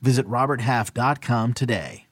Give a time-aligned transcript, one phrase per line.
[0.00, 2.06] Visit RobertHalf.com today.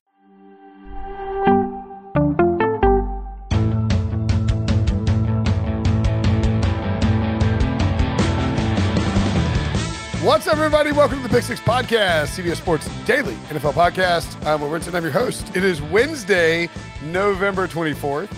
[10.24, 10.90] What's up, everybody?
[10.90, 14.42] Welcome to the Pick Six Podcast, CBS Sports Daily NFL Podcast.
[14.46, 14.94] I'm Will Brinson.
[14.94, 15.54] I'm your host.
[15.54, 16.70] It is Wednesday,
[17.02, 18.34] November 24th,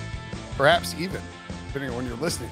[0.56, 1.22] perhaps even,
[1.68, 2.50] depending on when you're listening,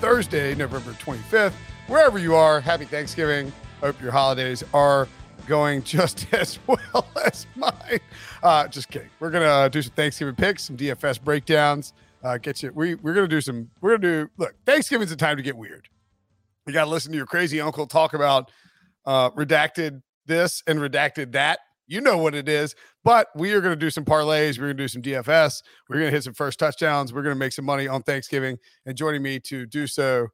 [0.00, 1.52] Thursday, November 25th.
[1.86, 3.52] Wherever you are, happy Thanksgiving.
[3.80, 5.06] Hope your holidays are
[5.46, 8.00] going just as well as mine.
[8.42, 9.10] Uh, just kidding.
[9.20, 11.92] We're gonna do some Thanksgiving picks, some DFS breakdowns.
[12.22, 12.72] Uh, get you.
[12.74, 13.70] We we're gonna do some.
[13.80, 14.30] We're gonna do.
[14.38, 15.88] Look, Thanksgiving's a time to get weird.
[16.66, 18.50] You got to listen to your crazy uncle talk about
[19.04, 21.60] uh, redacted this and redacted that.
[21.86, 22.74] You know what it is.
[23.02, 24.58] But we are going to do some parlays.
[24.58, 25.62] We're going to do some DFS.
[25.88, 27.12] We're going to hit some first touchdowns.
[27.12, 28.56] We're going to make some money on Thanksgiving.
[28.86, 30.28] And joining me to do so,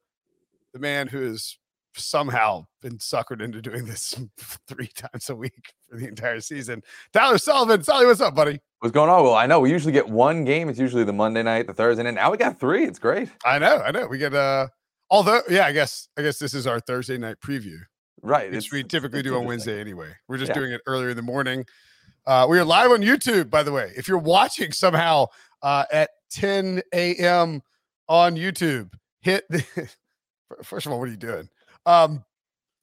[0.73, 1.59] the man who has
[1.97, 4.19] somehow been suckered into doing this
[4.67, 6.83] three times a week for the entire season.
[7.13, 7.83] Tyler Sullivan.
[7.83, 8.61] Sally, what's up, buddy?
[8.81, 9.23] What's going on?
[9.25, 10.69] Well, I know we usually get one game.
[10.69, 12.85] It's usually the Monday night, the Thursday, and now we got three.
[12.85, 13.29] It's great.
[13.45, 14.07] I know, I know.
[14.07, 14.69] We get uh
[15.11, 17.79] although yeah, I guess I guess this is our Thursday night preview.
[18.23, 18.51] Right.
[18.51, 20.11] Which we typically do on Wednesday anyway.
[20.29, 20.55] We're just yeah.
[20.55, 21.65] doing it earlier in the morning.
[22.27, 23.93] Uh, we are live on YouTube, by the way.
[23.97, 25.27] If you're watching somehow
[25.63, 27.63] uh, at 10 a.m.
[28.09, 28.91] on YouTube,
[29.23, 29.65] hit the
[30.63, 31.49] first of all, what are you doing?
[31.87, 32.25] Um,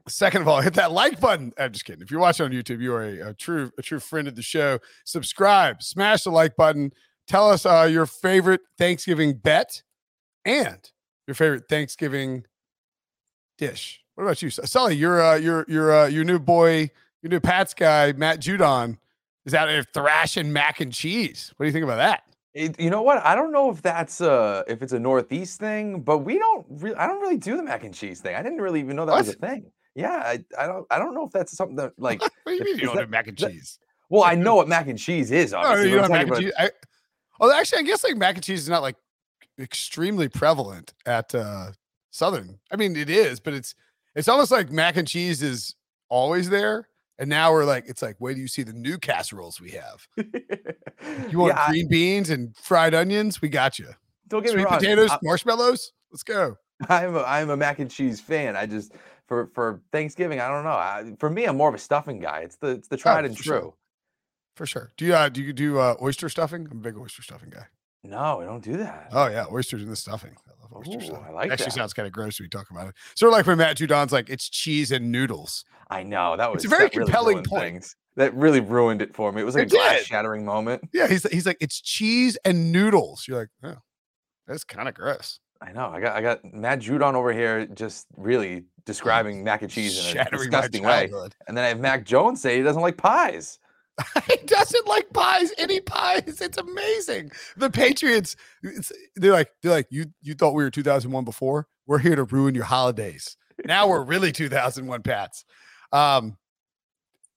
[0.08, 1.54] second of all, hit that like button.
[1.58, 2.02] I'm just kidding.
[2.02, 4.42] If you're watching on YouTube, you are a, a true a true friend of the
[4.42, 4.80] show.
[5.06, 6.92] Subscribe, smash the like button.
[7.28, 9.84] Tell us uh, your favorite Thanksgiving bet
[10.46, 10.90] and
[11.28, 12.46] your favorite Thanksgiving
[13.58, 14.02] dish.
[14.16, 14.96] What about you, Sully?
[14.96, 16.90] Your uh, your your uh, your new boy,
[17.22, 18.98] your new Pats guy, Matt Judon,
[19.46, 21.54] is out there thrashing mac and cheese.
[21.58, 22.24] What do you think about that?
[22.58, 23.24] It, you know what?
[23.24, 26.96] I don't know if that's uh if it's a Northeast thing, but we don't really.
[26.96, 28.36] I don't really do the mac and cheese thing.
[28.36, 29.26] I didn't really even know that what?
[29.26, 29.72] was a thing.
[29.94, 32.20] Yeah, I, I don't I don't know if that's something that like.
[32.22, 33.78] what do you mean you don't have mac and cheese?
[33.80, 35.54] That, well, I know what mac and cheese is.
[35.54, 36.54] Obviously, no, you don't mac and cheese.
[36.58, 36.72] I,
[37.40, 38.96] well, actually, I guess like mac and cheese is not like
[39.60, 41.74] extremely prevalent at uh
[42.10, 42.58] Southern.
[42.72, 43.76] I mean, it is, but it's
[44.16, 45.76] it's almost like mac and cheese is
[46.10, 46.90] always there.
[47.20, 50.08] And now we're like, it's like, wait do you see the new casseroles we have?
[51.30, 53.42] you want yeah, green I, beans and fried onions?
[53.42, 53.90] We got you.
[54.28, 54.78] Don't get Sweet me wrong.
[54.78, 55.94] potatoes, I, marshmallows.
[56.12, 56.58] Let's go.
[56.90, 58.56] I'm a, I'm a mac and cheese fan.
[58.56, 58.94] I just
[59.28, 60.70] for for Thanksgiving, I don't know.
[60.70, 62.42] I, for me, I'm more of a stuffing guy.
[62.42, 63.44] It's the it's the tried oh, and true.
[63.44, 63.74] Sure.
[64.56, 64.92] For sure.
[64.98, 66.68] Do you uh, do you do uh, oyster stuffing?
[66.70, 67.66] I'm a big oyster stuffing guy.
[68.04, 69.10] No, I don't do that.
[69.12, 70.32] Oh yeah, oysters in the stuffing.
[70.48, 71.16] I oyster Ooh.
[71.16, 71.74] I like Actually, that.
[71.74, 72.96] sounds kind of gross when we talk about it.
[73.16, 75.64] Sort of like when Matt Judon's like, it's cheese and noodles.
[75.90, 77.64] I know that was it's a very compelling really point.
[77.64, 77.96] Things.
[78.16, 79.42] That really ruined it for me.
[79.42, 80.90] It was like it a glass shattering moment.
[80.92, 83.26] Yeah, he's he's like, it's cheese and noodles.
[83.28, 83.82] You're like, oh,
[84.48, 85.40] that's kind of gross.
[85.62, 85.88] I know.
[85.88, 90.18] I got I got Matt Judon over here just really describing mac and cheese in
[90.18, 91.12] a disgusting way.
[91.48, 93.60] And then I have Mac Jones say he doesn't like pies.
[94.28, 96.42] he doesn't like pies, any pies.
[96.42, 97.32] It's amazing.
[97.56, 98.36] The Patriots,
[99.16, 101.68] they're like, they're like, you you thought we were 2001 before?
[101.88, 103.38] We're here to ruin your holidays.
[103.66, 105.46] Now we're really 2001 Pats.
[105.92, 106.38] Um,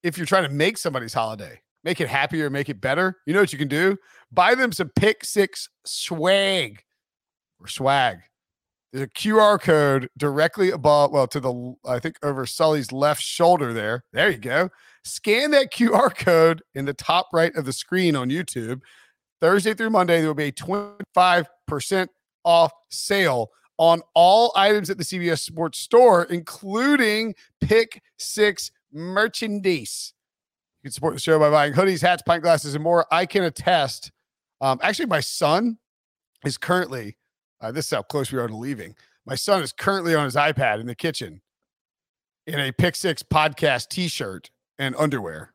[0.03, 3.41] if you're trying to make somebody's holiday, make it happier, make it better, you know
[3.41, 3.97] what you can do?
[4.33, 6.83] Buy them some pick six swag
[7.59, 8.19] or swag.
[8.93, 13.73] There's a QR code directly above, well, to the, I think over Sully's left shoulder
[13.73, 14.05] there.
[14.13, 14.71] There you go.
[15.05, 18.81] Scan that QR code in the top right of the screen on YouTube.
[19.41, 22.09] Thursday through Monday, there will be a 25%
[22.45, 30.13] off sale on all items at the CBS Sports Store, including Pick Six merchandise.
[30.83, 33.07] You can support the show by buying hoodies, hats, pint glasses, and more.
[33.11, 34.13] I can attest.
[34.61, 35.79] Um, actually, my son
[36.45, 37.17] is currently,
[37.61, 38.95] uh, this is how close we are to leaving.
[39.27, 41.41] My son is currently on his iPad in the kitchen
[42.47, 45.53] in a Pick Six podcast t shirt and underwear.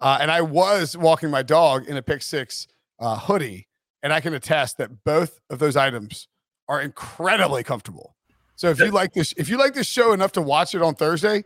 [0.00, 2.68] Uh, and I was walking my dog in a pick six
[3.00, 3.68] uh, hoodie,
[4.02, 6.28] and I can attest that both of those items
[6.68, 8.14] are incredibly comfortable.
[8.56, 10.94] So if you like this, if you like this show enough to watch it on
[10.94, 11.44] Thursday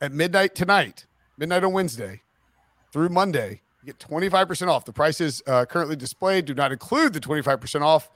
[0.00, 1.06] at midnight tonight,
[1.36, 2.22] midnight on Wednesday
[2.92, 4.84] through Monday, you get 25% off.
[4.84, 8.08] The prices uh, currently displayed do not include the 25% off.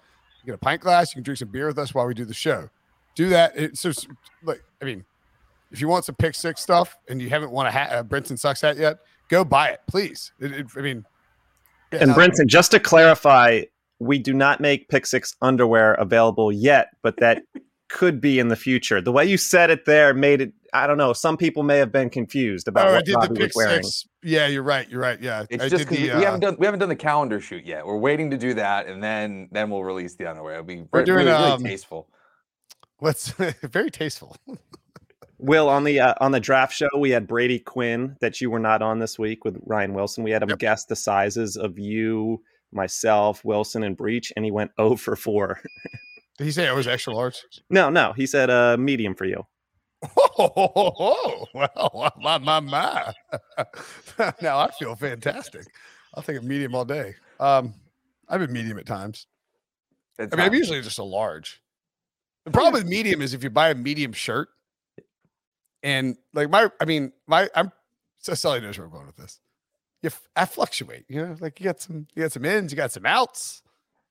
[0.47, 2.25] You get a pint glass, you can drink some beer with us while we do
[2.25, 2.71] the show.
[3.17, 3.57] Do that.
[3.57, 4.07] It's just
[4.45, 5.05] like, I mean,
[5.73, 8.39] if you want some pick six stuff and you haven't won a hat, a Brinson
[8.39, 8.99] sucks hat yet,
[9.29, 10.31] go buy it, please.
[10.39, 11.05] It, it, I mean,
[11.93, 13.63] yeah, and Brinson, just to clarify,
[13.99, 17.43] we do not make Pick Six underwear available yet, but that
[17.89, 19.01] could be in the future.
[19.01, 20.53] The way you said it there made it.
[20.83, 21.13] I don't know.
[21.13, 23.83] Some people may have been confused about oh, what Bobby was wearing.
[23.83, 24.07] Six.
[24.23, 24.89] Yeah, you're right.
[24.89, 25.21] You're right.
[25.21, 27.65] Yeah, it's I just the, we uh, haven't done we haven't done the calendar shoot
[27.65, 27.87] yet.
[27.87, 30.55] We're waiting to do that, and then then we'll release the underwear.
[30.55, 32.09] It'll be we're doing, really, really um, tasteful.
[32.99, 33.29] What's
[33.63, 34.37] very tasteful.
[35.39, 38.59] Will on the uh, on the draft show we had Brady Quinn that you were
[38.59, 40.25] not on this week with Ryan Wilson.
[40.25, 40.59] We had him yep.
[40.59, 45.61] guess the sizes of you, myself, Wilson, and Breech, and he went 0 for 4.
[46.39, 47.43] Did he say it was extra large?
[47.69, 48.13] No, no.
[48.15, 49.47] He said uh medium for you.
[50.39, 53.13] Oh, well, my my my.
[54.43, 55.67] now I feel fantastic.
[56.15, 57.15] I'll take a medium all day.
[57.41, 57.75] Um,
[58.29, 59.27] I've been medium at times.
[60.19, 61.61] It's I mean, I'm usually just a large.
[62.45, 64.49] The problem with medium is if you buy a medium shirt,
[65.83, 67.73] and like my, I mean, my, I'm
[68.19, 69.41] so Sully knows where I'm going with this.
[70.03, 72.93] You, I fluctuate, you know, like you got some, you got some ins, you got
[72.93, 73.63] some outs.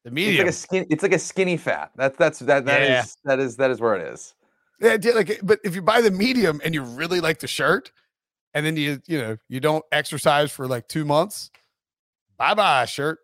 [0.03, 1.91] The medium, it's like a skin, it's like a skinny fat.
[1.95, 3.03] That's that's that that yeah.
[3.03, 4.35] is, that is that is where it is.
[4.79, 7.91] Yeah, like, but if you buy the medium and you really like the shirt,
[8.53, 11.49] and then you you know you don't exercise for like two months,
[12.37, 13.19] bye bye shirt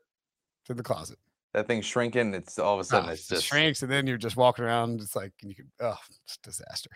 [0.65, 1.17] to the closet.
[1.53, 2.33] That thing's shrinking.
[2.33, 5.01] It's all of a sudden oh, it's just shrinks, and then you're just walking around.
[5.01, 6.91] It's like you can oh, it's disaster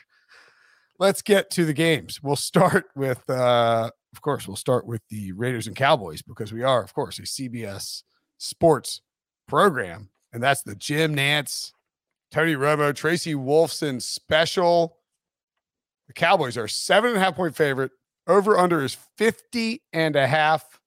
[0.99, 2.21] let's get to the games.
[2.21, 6.63] We'll start with, uh, of course, we'll start with the Raiders and Cowboys because we
[6.63, 8.03] are, of course, a CBS
[8.37, 9.01] sports
[9.47, 10.09] program.
[10.33, 11.71] And that's the Jim Nantz,
[12.31, 14.97] Tony Romo, Tracy Wolfson special.
[16.07, 17.91] The Cowboys are seven and a half point favorite.
[18.27, 20.79] Over under is 50 and a half.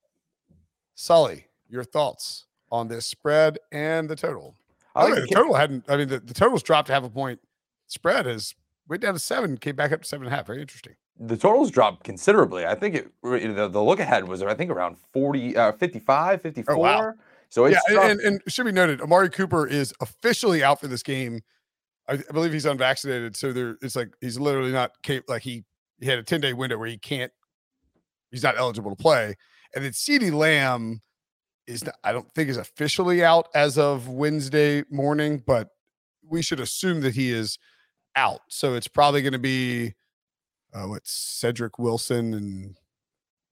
[0.95, 4.57] Sully, your thoughts on this spread and the total?
[4.95, 7.41] I think the total hadn't, I mean, the, the total's dropped half a point.
[7.87, 8.55] Spread is
[8.89, 10.47] went down to seven, came back up to seven and a half.
[10.47, 10.95] Very interesting.
[11.21, 12.67] The totals dropped considerably.
[12.67, 16.75] I think it the, the look ahead was I think around 40, uh, 55, 54.
[16.75, 17.15] Oh, wow.
[17.51, 21.03] So it's yeah, and, and, should be noted, Amari Cooper is officially out for this
[21.03, 21.41] game.
[22.07, 24.93] I, I, believe he's unvaccinated, so there it's like he's literally not
[25.29, 25.65] like he
[25.99, 27.33] he had a ten day window where he can't
[28.31, 29.35] he's not eligible to play.
[29.75, 31.01] And then CeeDee Lamb
[31.67, 35.71] is not, I don't think is officially out as of Wednesday morning, but
[36.27, 37.59] we should assume that he is
[38.17, 38.41] out.
[38.49, 39.95] So it's probably going to be
[40.73, 42.77] uh, what's Cedric Wilson and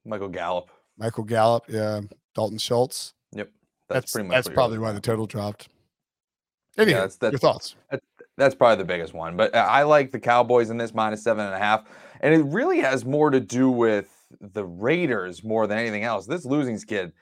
[0.04, 0.70] Michael Gallup.
[0.98, 2.00] Michael Gallup, yeah,
[2.34, 3.12] Dalton Schultz.
[3.32, 3.50] Yep,
[3.88, 4.36] that's, that's pretty much.
[4.36, 5.68] That's probably why the total dropped.
[6.78, 7.76] Anyhow, yeah, that's, that's, your thoughts?
[7.90, 8.04] That's,
[8.36, 9.36] that's probably the biggest one.
[9.36, 11.84] But I like the Cowboys in this minus seven and a half,
[12.20, 14.08] and it really has more to do with
[14.40, 16.26] the Raiders more than anything else.
[16.26, 17.12] This losing skid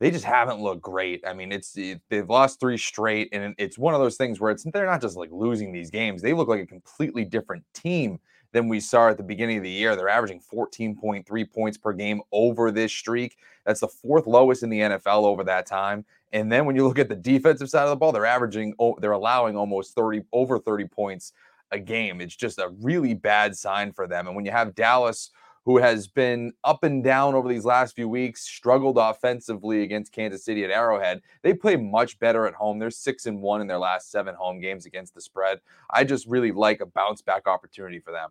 [0.00, 1.22] they just haven't looked great.
[1.26, 1.74] I mean, it's
[2.08, 5.16] they've lost three straight, and it's one of those things where it's they're not just
[5.16, 8.18] like losing these games; they look like a completely different team
[8.52, 9.94] than we saw at the beginning of the year.
[9.94, 13.36] They're averaging 14.3 points per game over this streak.
[13.64, 16.04] That's the fourth lowest in the NFL over that time.
[16.32, 19.12] And then when you look at the defensive side of the ball, they're averaging, they're
[19.12, 21.32] allowing almost 30 over 30 points
[21.72, 22.20] a game.
[22.20, 24.26] It's just a really bad sign for them.
[24.26, 25.30] And when you have Dallas
[25.64, 30.44] who has been up and down over these last few weeks, struggled offensively against Kansas
[30.44, 31.20] City at Arrowhead.
[31.42, 32.78] They play much better at home.
[32.78, 35.60] They're six and one in their last seven home games against the spread.
[35.90, 38.30] I just really like a bounce back opportunity for them.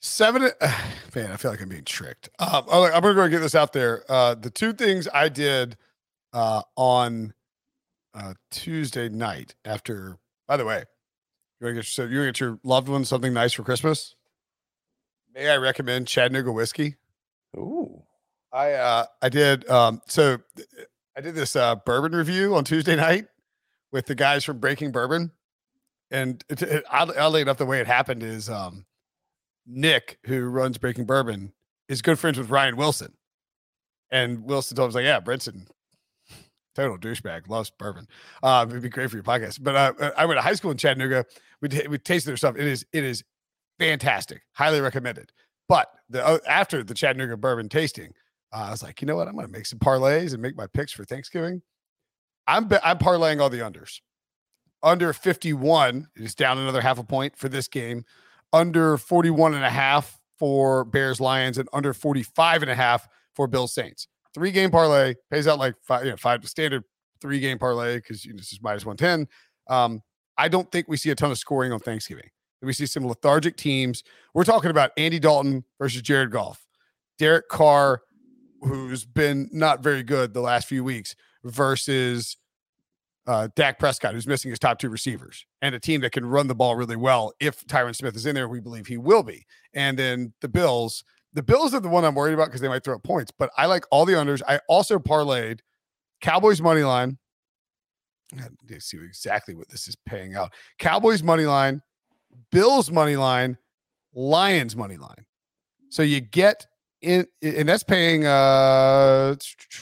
[0.00, 0.42] Seven,
[1.14, 2.28] man, I feel like I'm being tricked.
[2.38, 4.04] Um, I'm going to go get this out there.
[4.08, 5.76] Uh, the two things I did
[6.32, 7.34] uh, on
[8.14, 10.84] uh, Tuesday night after, by the way,
[11.60, 14.14] you want to get, so you get your loved one something nice for Christmas?
[15.34, 16.96] May I recommend Chattanooga whiskey?
[17.56, 18.02] Ooh.
[18.52, 20.38] I uh I did um so
[21.16, 23.26] I did this uh bourbon review on Tuesday night
[23.92, 25.32] with the guys from Breaking Bourbon.
[26.10, 28.86] And it, it, oddly enough, the way it happened is um
[29.68, 31.52] Nick, who runs Breaking Bourbon,
[31.88, 33.14] is good friends with Ryan Wilson.
[34.10, 35.66] And Wilson told him, like, yeah, Brinson,
[36.74, 38.06] total douchebag, loves bourbon.
[38.42, 39.62] Uh, it'd be great for your podcast.
[39.62, 41.26] But uh, I went to high school in Chattanooga.
[41.60, 42.56] We, we tasted their stuff.
[42.56, 43.22] It is it is
[43.78, 45.30] fantastic, highly recommended.
[45.68, 48.12] But the uh, after the Chattanooga bourbon tasting,
[48.52, 49.28] uh, I was like, you know what?
[49.28, 51.62] I'm going to make some parlays and make my picks for Thanksgiving.
[52.46, 54.00] I'm I'm parlaying all the unders.
[54.82, 58.04] Under 51 is down another half a point for this game.
[58.52, 63.46] Under 41 and a half for Bears Lions and under 45 and a half for
[63.46, 64.06] Bills Saints.
[64.34, 66.84] Three game parlay pays out like five, you know, five standard
[67.20, 69.28] three game parlay because you know, it's just minus 110.
[69.68, 70.02] Um,
[70.36, 72.30] I don't think we see a ton of scoring on Thanksgiving.
[72.62, 74.02] We see some lethargic teams.
[74.34, 76.66] We're talking about Andy Dalton versus Jared Goff,
[77.18, 78.02] Derek Carr,
[78.62, 81.14] who's been not very good the last few weeks,
[81.44, 82.36] versus
[83.28, 86.48] uh, Dak Prescott, who's missing his top two receivers, and a team that can run
[86.48, 87.34] the ball really well.
[87.38, 89.44] If Tyron Smith is in there, we believe he will be.
[89.74, 91.04] And then the Bills,
[91.34, 93.50] the Bills are the one I'm worried about because they might throw up points, but
[93.58, 94.40] I like all the unders.
[94.48, 95.60] I also parlayed
[96.22, 97.18] Cowboys money line.
[98.68, 100.52] Let's see exactly what this is paying out.
[100.78, 101.82] Cowboys money line,
[102.50, 103.58] Bills money line,
[104.14, 105.26] Lions money line.
[105.90, 106.66] So you get
[107.02, 109.34] in, and that's paying uh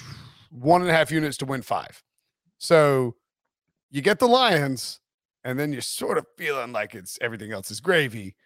[0.50, 2.02] one and a half units to win five.
[2.58, 3.14] So
[3.96, 5.00] you get the Lions,
[5.42, 8.36] and then you're sort of feeling like it's everything else is gravy.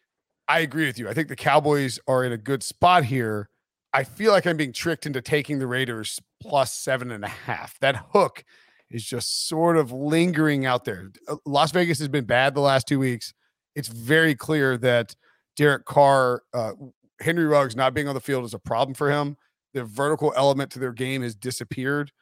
[0.47, 1.09] I agree with you.
[1.09, 3.49] I think the Cowboys are in a good spot here.
[3.93, 7.77] I feel like I'm being tricked into taking the Raiders plus seven and a half.
[7.81, 8.45] That hook
[8.91, 11.11] is just sort of lingering out there.
[11.27, 13.35] Uh, Las Vegas has been bad the last two weeks.
[13.75, 15.17] It's very clear that
[15.57, 16.73] Derek Carr, uh,
[17.21, 19.37] Henry Ruggs not being on the field is a problem for him.
[19.75, 22.13] The vertical element to their game has disappeared.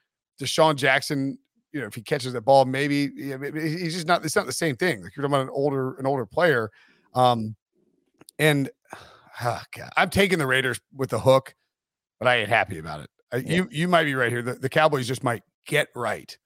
[0.40, 1.38] DeSean Jackson,
[1.72, 4.24] you know, if he catches the ball, maybe he's just not.
[4.24, 5.02] It's not the same thing.
[5.02, 6.70] Like you're talking about an older, an older player.
[7.14, 7.56] Um,
[8.38, 8.70] and
[9.42, 11.54] oh God, I'm taking the Raiders with the hook,
[12.18, 13.10] but I ain't happy about it.
[13.32, 13.54] I, yeah.
[13.54, 14.42] You you might be right here.
[14.42, 16.36] The, the Cowboys just might get right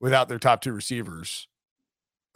[0.00, 1.48] without their top two receivers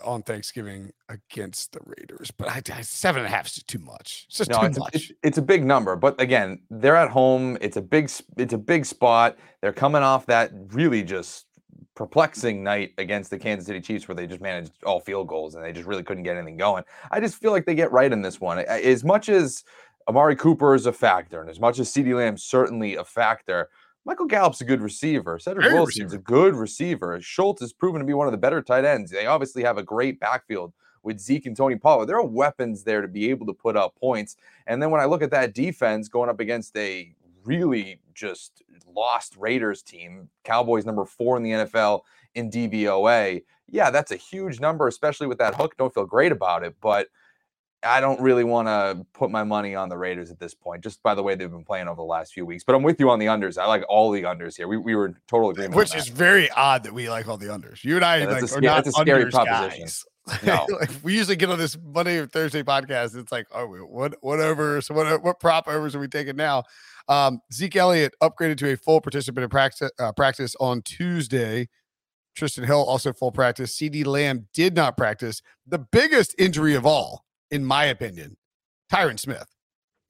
[0.03, 4.25] on Thanksgiving against the Raiders, but I, I, seven and a half is too much.
[4.29, 4.95] It's just no, too it's much.
[4.95, 7.59] A, it's, it's, a big number, but again, they're at home.
[7.61, 9.37] It's a big, it's a big spot.
[9.61, 11.47] They're coming off that really just
[11.95, 15.65] perplexing night against the Kansas City Chiefs, where they just managed all field goals and
[15.65, 16.85] they just really couldn't get anything going.
[17.11, 18.59] I just feel like they get right in this one.
[18.61, 19.65] As much as
[20.09, 23.69] Amari Cooper is a factor, and as much as CeeDee Lamb's certainly a factor.
[24.07, 25.39] Michael Gallup's a good receiver.
[25.39, 26.21] Cedric Very Wilson's receiver.
[26.21, 27.21] a good receiver.
[27.21, 29.11] Schultz has proven to be one of the better tight ends.
[29.11, 32.07] They obviously have a great backfield with Zeke and Tony Pollard.
[32.07, 34.37] There are weapons there to be able to put up points.
[34.67, 39.37] And then when I look at that defense going up against a really just lost
[39.37, 42.01] Raiders team, Cowboys number four in the NFL
[42.35, 45.77] in DVOA, yeah, that's a huge number, especially with that hook.
[45.77, 47.09] Don't feel great about it, but
[47.83, 51.03] I don't really want to put my money on the Raiders at this point, just
[51.03, 52.63] by the way they've been playing over the last few weeks.
[52.63, 53.57] But I'm with you on the unders.
[53.57, 54.69] I like all the unders here.
[54.69, 55.77] We, we were total agreement.
[55.77, 57.83] Which is very odd that we like all the unders.
[57.83, 59.85] You and I yeah, like, a, are not a scary proposition.
[59.85, 60.05] Guys.
[60.45, 60.67] No.
[60.79, 63.17] like we usually get on this Monday or Thursday podcast.
[63.17, 64.89] It's like, oh, what what overs?
[64.89, 66.65] What what prop overs are we taking now?
[67.09, 71.69] Um, Zeke Elliott upgraded to a full participant in practice uh, practice on Tuesday.
[72.39, 73.77] Trysten Hill also full practice.
[73.77, 75.43] CeeDee Lamb did not practice.
[75.67, 78.37] The biggest injury of all in my opinion,
[78.93, 79.47] Tyron Smith.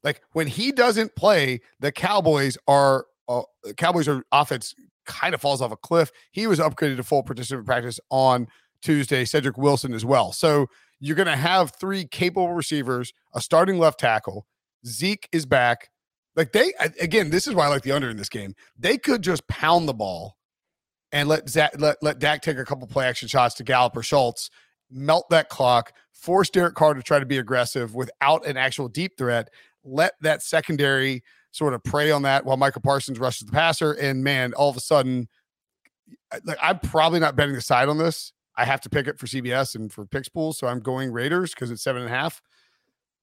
[0.02, 3.42] Like when he doesn't play, the Cowboys are uh,
[3.76, 4.74] Cowboys are offense
[5.06, 6.10] kind of falls off a cliff.
[6.30, 8.48] He was upgraded to full participant practice on
[8.82, 9.24] Tuesday.
[9.24, 10.32] Cedric Wilson as well.
[10.32, 10.66] So
[11.00, 14.46] you're going to have three capable receivers, a starting left tackle.
[14.86, 15.88] Zeke is back.
[16.36, 18.54] Like they again, this is why I like the under in this game.
[18.78, 20.36] They could just pound the ball
[21.12, 24.02] and let Zach, let let Dak take a couple play action shots to Gallup or
[24.02, 24.50] Schultz,
[24.90, 29.16] melt that clock, force Derek Carr to try to be aggressive without an actual deep
[29.18, 29.50] threat.
[29.84, 31.22] Let that secondary
[31.52, 33.92] sort of prey on that while Michael Parsons rushes the passer.
[33.92, 35.28] And man, all of a sudden,
[36.44, 38.32] like I'm probably not betting the side on this.
[38.56, 41.54] I have to pick it for CBS and for picks pools, so I'm going Raiders
[41.54, 42.40] because it's seven and a half.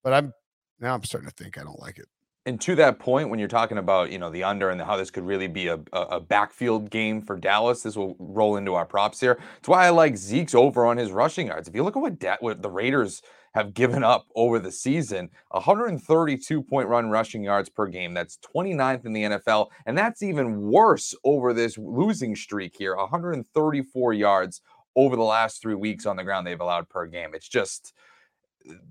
[0.03, 0.33] But I'm
[0.79, 2.07] now I'm starting to think I don't like it
[2.47, 5.11] and to that point, when you're talking about you know the under and how this
[5.11, 9.19] could really be a, a backfield game for Dallas, this will roll into our props
[9.19, 9.37] here.
[9.57, 11.67] It's why I like Zeke's over on his rushing yards.
[11.67, 13.21] If you look at what, da- what the Raiders
[13.53, 18.13] have given up over the season 132 point run rushing yards per game.
[18.13, 19.67] That's 29th in the NFL.
[19.85, 24.61] And that's even worse over this losing streak here 134 yards
[24.95, 27.31] over the last three weeks on the ground they've allowed per game.
[27.33, 27.93] It's just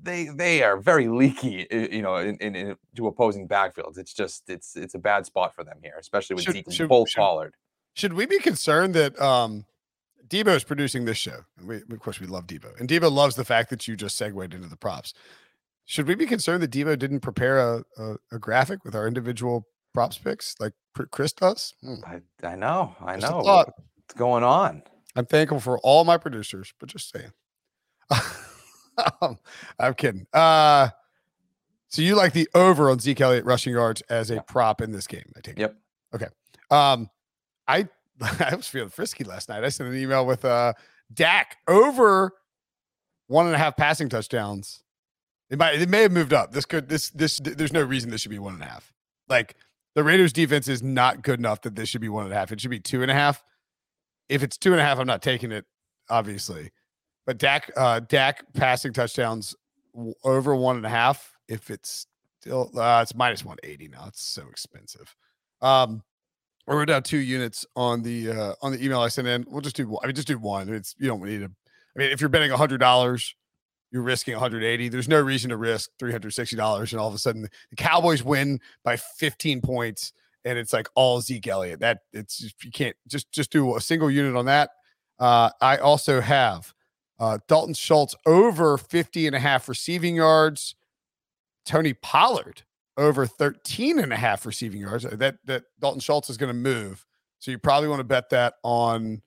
[0.02, 3.99] they they are very leaky, you know, in, in, in, to opposing backfields.
[3.99, 6.90] It's just it's it's a bad spot for them here, especially with should, Zeke should,
[6.90, 7.54] should, Pollard.
[7.95, 9.64] Should we be concerned that um
[10.28, 11.40] Debo is producing this show?
[11.64, 14.54] We, of course, we love Debo, and Debo loves the fact that you just segued
[14.54, 15.14] into the props.
[15.85, 19.66] Should we be concerned that Debo didn't prepare a, a, a graphic with our individual
[19.95, 20.73] props picks like
[21.12, 21.75] Chris does?
[21.80, 21.95] Hmm.
[22.04, 24.83] I, I know, I just know what's going on.
[25.14, 27.33] I'm thankful for all my producers, but just saying.
[29.20, 29.38] um,
[29.78, 30.26] I'm kidding.
[30.32, 30.88] Uh,
[31.88, 35.06] so you like the over on Zeke Elliott rushing yards as a prop in this
[35.06, 35.32] game?
[35.36, 35.56] I take.
[35.56, 35.60] It.
[35.60, 35.70] Yep.
[35.70, 36.16] It.
[36.16, 36.26] Okay.
[36.70, 37.10] Um,
[37.68, 37.88] I
[38.20, 39.64] I was feeling frisky last night.
[39.64, 40.72] I sent an email with uh
[41.12, 42.32] Dak over
[43.28, 44.82] one and a half passing touchdowns.
[45.50, 46.52] It might it may have moved up.
[46.52, 48.92] This could this this there's no reason this should be one and a half.
[49.28, 49.54] Like
[49.94, 52.52] the Raiders defense is not good enough that this should be one and a half.
[52.52, 53.42] It should be two and a half.
[54.28, 55.64] If it's two and a half, I'm not taking it,
[56.10, 56.72] obviously.
[57.26, 59.54] But Dak, uh, Dak passing touchdowns
[60.25, 61.37] over one and a half.
[61.49, 62.06] If it's
[62.40, 64.04] still, uh, it's minus one eighty now.
[64.06, 65.14] It's so expensive.
[65.61, 66.02] Um,
[66.66, 69.45] we're down two units on the uh, on the email I sent in.
[69.49, 69.99] We'll just do.
[70.02, 70.73] I mean, just do one.
[70.73, 71.47] It's you don't need to.
[71.47, 73.35] I mean, if you're betting hundred dollars,
[73.90, 74.88] you're risking 180.
[74.88, 78.97] There's no reason to risk $360 and all of a sudden the Cowboys win by
[78.97, 80.12] 15 points
[80.45, 81.80] and it's like all Zeke Elliott.
[81.80, 84.71] That it's you can't just just do a single unit on that.
[85.18, 86.73] Uh, I also have
[87.18, 90.75] uh, Dalton Schultz over 50 and a half receiving yards.
[91.64, 92.62] Tony Pollard
[92.96, 95.04] over 13 and a half receiving yards.
[95.04, 97.06] That that Dalton Schultz is going to move.
[97.38, 99.23] So you probably want to bet that on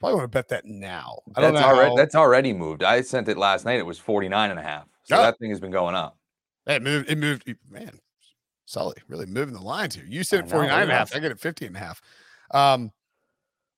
[0.00, 1.20] probably want to bet that now.
[1.36, 1.72] I don't that's know.
[1.72, 2.82] Already, how, that's already moved.
[2.82, 3.78] I sent it last night.
[3.78, 4.86] It was 49 and a half.
[5.04, 6.16] So that thing has been going up.
[6.66, 7.98] It moved, it moved, man.
[8.64, 10.04] Sully really moving the lines here.
[10.08, 11.14] You said 49 and a half.
[11.14, 12.00] I get it 50 and a half.
[12.52, 12.92] Um,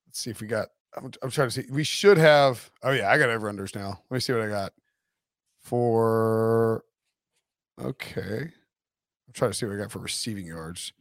[0.07, 1.65] let's see if we got I'm, I'm trying to see.
[1.71, 2.71] We should have.
[2.83, 4.01] Oh yeah, I got over unders now.
[4.11, 4.73] Let me see what I got
[5.63, 6.85] for.
[7.81, 10.93] Okay, I'm trying to see what I got for receiving yards.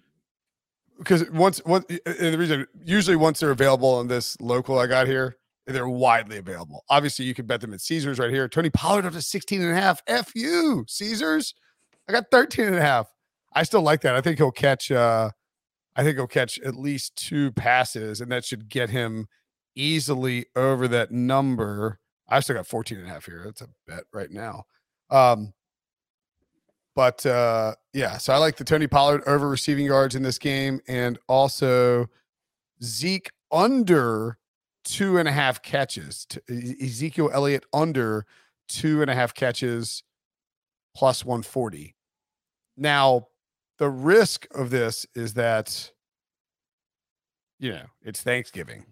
[0.98, 5.38] Because once, once the reason usually once they're available on this local I got here,
[5.66, 6.86] they're widely available.
[6.90, 8.48] Obviously, you can bet them at Caesars right here.
[8.48, 10.02] Tony Pollard up to 16 and a half.
[10.08, 11.56] F you, Caesars.
[12.08, 13.08] I got 13 and a half.
[13.54, 14.16] I still like that.
[14.16, 15.32] I think he'll catch uh
[15.96, 19.28] I think he'll catch at least two passes, and that should get him
[19.76, 22.00] easily over that number.
[22.28, 23.42] I still got 14 and a half here.
[23.46, 24.66] That's a bet right now.
[25.10, 25.54] Um,
[26.96, 30.82] but uh, yeah, so I like the Tony Pollard over receiving yards in this game,
[30.88, 32.10] and also
[32.84, 34.38] Zeke under
[34.84, 36.28] two and a half catches.
[36.50, 38.26] Ezekiel Elliott under
[38.68, 40.04] two and a half catches
[40.96, 41.96] plus 140.
[42.78, 43.28] Now,
[43.78, 45.92] the risk of this is that,
[47.60, 48.86] you know, it's Thanksgiving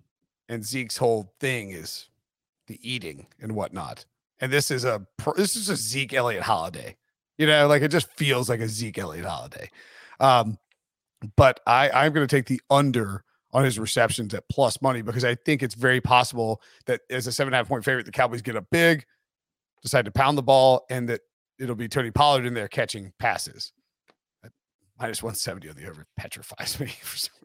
[0.49, 2.09] and Zeke's whole thing is
[2.67, 4.03] the eating and whatnot.
[4.41, 6.97] And this is a this is a Zeke Elliott holiday.
[7.37, 9.69] You know, like it just feels like a Zeke Elliott holiday.
[10.19, 10.57] Um,
[11.35, 15.25] but I I'm going to take the under on his receptions at plus money because
[15.25, 18.11] I think it's very possible that as a seven and a half point favorite, the
[18.11, 19.05] Cowboys get up big,
[19.81, 21.21] decide to pound the ball, and that
[21.57, 23.73] it'll be Tony Pollard in there catching passes.
[24.99, 27.38] Minus 170 on the over petrifies me for some.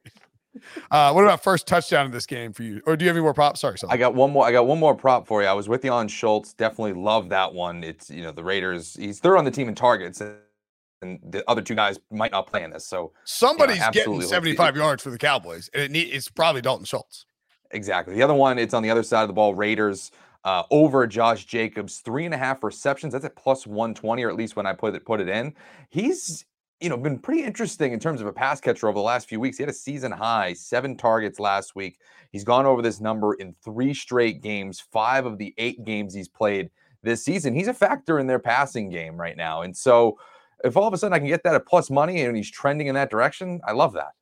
[0.90, 2.80] Uh, what about first touchdown in this game for you?
[2.86, 3.60] Or do you have any more props?
[3.60, 3.76] Sorry.
[3.88, 4.46] I got one more.
[4.46, 5.48] I got one more prop for you.
[5.48, 6.52] I was with you on Schultz.
[6.52, 7.82] Definitely love that one.
[7.82, 8.94] It's you know the Raiders.
[8.94, 12.62] He's third on the team in targets, and the other two guys might not play
[12.62, 12.86] in this.
[12.86, 16.62] So somebody's you know, getting 75 yards for the Cowboys, and it need, it's probably
[16.62, 17.26] Dalton Schultz.
[17.70, 18.14] Exactly.
[18.14, 19.54] The other one, it's on the other side of the ball.
[19.54, 20.12] Raiders
[20.44, 23.12] uh, over Josh Jacobs, three and a half receptions.
[23.12, 25.54] That's at plus 120, or at least when I put it put it in.
[25.90, 26.44] He's
[26.84, 29.40] you know, been pretty interesting in terms of a pass catcher over the last few
[29.40, 29.56] weeks.
[29.56, 31.98] He had a season high, seven targets last week.
[32.30, 36.28] He's gone over this number in three straight games, five of the eight games he's
[36.28, 36.68] played
[37.02, 37.54] this season.
[37.54, 39.62] He's a factor in their passing game right now.
[39.62, 40.18] And so
[40.62, 42.88] if all of a sudden I can get that at plus money and he's trending
[42.88, 44.12] in that direction, I love that.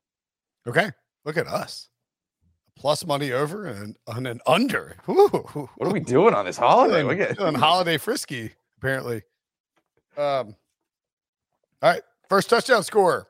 [0.68, 0.92] Okay.
[1.24, 1.88] Look at us.
[2.76, 4.96] Plus money over and, and an under.
[5.08, 5.68] Ooh.
[5.76, 7.02] What are we doing on this holiday?
[7.02, 9.22] We're getting holiday frisky, apparently.
[10.16, 10.54] Um,
[11.82, 12.02] all right.
[12.32, 13.28] First touchdown score.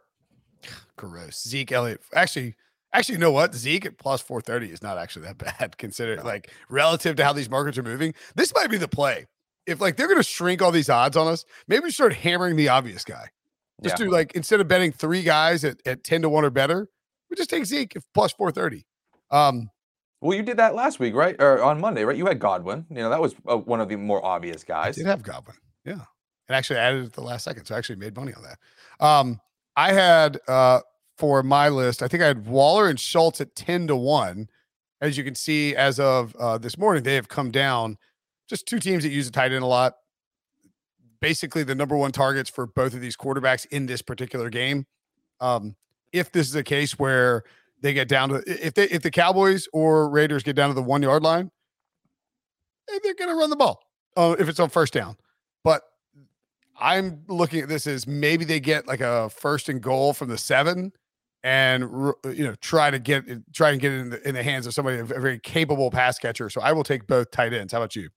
[0.96, 1.42] Gross.
[1.42, 2.02] Zeke Elliott.
[2.14, 2.54] Actually,
[2.92, 3.52] actually, you know what?
[3.52, 7.50] Zeke at plus 430 is not actually that bad, considering like relative to how these
[7.50, 8.14] markets are moving.
[8.36, 9.26] This might be the play.
[9.66, 12.68] If like they're gonna shrink all these odds on us, maybe we start hammering the
[12.68, 13.30] obvious guy.
[13.82, 14.06] Just yeah.
[14.06, 16.88] do like instead of betting three guys at, at 10 to 1 or better,
[17.28, 18.86] we just take Zeke at plus 430.
[19.32, 19.68] Um,
[20.20, 21.34] well, you did that last week, right?
[21.40, 22.16] Or on Monday, right?
[22.16, 22.86] You had Godwin.
[22.88, 24.96] You know, that was uh, one of the more obvious guys.
[24.96, 25.56] I did have Godwin.
[25.84, 26.04] Yeah.
[26.48, 27.64] And actually added it at the last second.
[27.64, 28.58] So I actually made money on that.
[29.02, 29.40] Um,
[29.76, 30.80] I had uh,
[31.18, 34.48] for my list, I think I had Waller and Schultz at 10 to 1.
[35.00, 37.98] As you can see, as of uh, this morning, they have come down.
[38.48, 39.94] Just two teams that use a tight end a lot.
[41.20, 44.86] Basically, the number one targets for both of these quarterbacks in this particular game.
[45.40, 45.74] Um,
[46.12, 47.42] if this is a case where
[47.80, 50.82] they get down to if they if the Cowboys or Raiders get down to the
[50.82, 51.50] one yard line,
[52.88, 53.82] eh, they're going to run the ball
[54.16, 55.16] uh, if it's on first down.
[55.64, 55.82] But
[56.78, 60.38] I'm looking at this as maybe they get like a first and goal from the
[60.38, 60.92] seven
[61.44, 61.82] and
[62.24, 64.74] you know try to get try and get it in the, in the hands of
[64.74, 66.48] somebody a very capable pass catcher.
[66.50, 67.72] So I will take both tight ends.
[67.72, 68.11] How about you?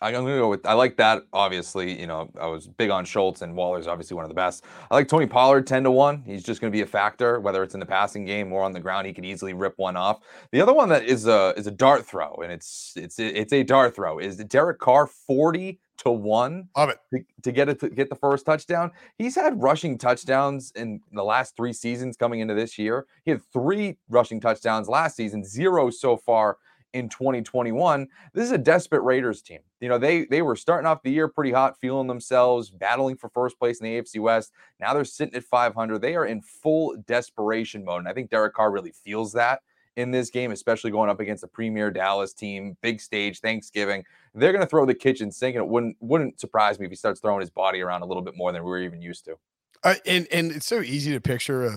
[0.00, 1.22] I'm gonna go with I like that.
[1.32, 4.64] Obviously, you know, I was big on Schultz and Waller's obviously one of the best.
[4.90, 6.24] I like Tony Pollard 10 to 1.
[6.26, 8.80] He's just gonna be a factor, whether it's in the passing game or on the
[8.80, 9.06] ground.
[9.06, 10.20] He could easily rip one off.
[10.50, 13.62] The other one that is a is a dart throw, and it's it's it's a
[13.62, 16.98] dart throw, is Derek Carr 40 to one Love it.
[17.12, 18.90] To, to, get it to get the first touchdown.
[19.18, 23.06] He's had rushing touchdowns in the last three seasons coming into this year.
[23.24, 26.56] He had three rushing touchdowns last season, zero so far
[26.92, 28.06] in 2021.
[28.34, 29.60] This is a desperate Raiders team.
[29.80, 33.28] You know, they they were starting off the year pretty hot, feeling themselves, battling for
[33.30, 34.52] first place in the AFC West.
[34.80, 36.00] Now they're sitting at 500.
[36.00, 38.00] They are in full desperation mode.
[38.00, 39.60] And I think Derek Carr really feels that
[39.96, 44.04] in this game, especially going up against a premier Dallas team, big stage, Thanksgiving.
[44.34, 46.96] They're going to throw the kitchen sink, and it wouldn't wouldn't surprise me if he
[46.96, 49.36] starts throwing his body around a little bit more than we were even used to.
[49.84, 51.70] Uh, and and it's so easy to picture a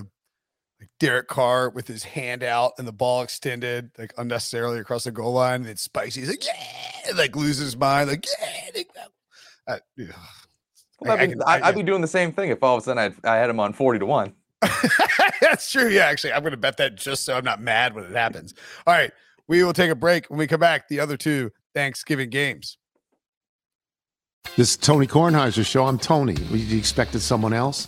[0.80, 5.12] like Derek Carr with his hand out and the ball extended like unnecessarily across the
[5.12, 5.62] goal line.
[5.62, 6.22] And it's spicy.
[6.22, 8.82] He's like, yeah, like loses his mind, like yeah.
[9.68, 10.08] Uh, yeah.
[11.00, 12.86] Well, I, I, I, I, I'd be doing the same thing if all of a
[12.86, 14.34] sudden I'd, I had him on forty to one.
[15.42, 15.90] That's true.
[15.90, 18.54] Yeah, actually, I'm going to bet that just so I'm not mad when it happens.
[18.88, 19.12] All right,
[19.48, 20.28] we will take a break.
[20.28, 22.78] When we come back, the other two Thanksgiving games.
[24.58, 25.86] This is Tony Kornheiser's show.
[25.86, 26.36] I'm Tony.
[26.52, 27.88] You expected someone else?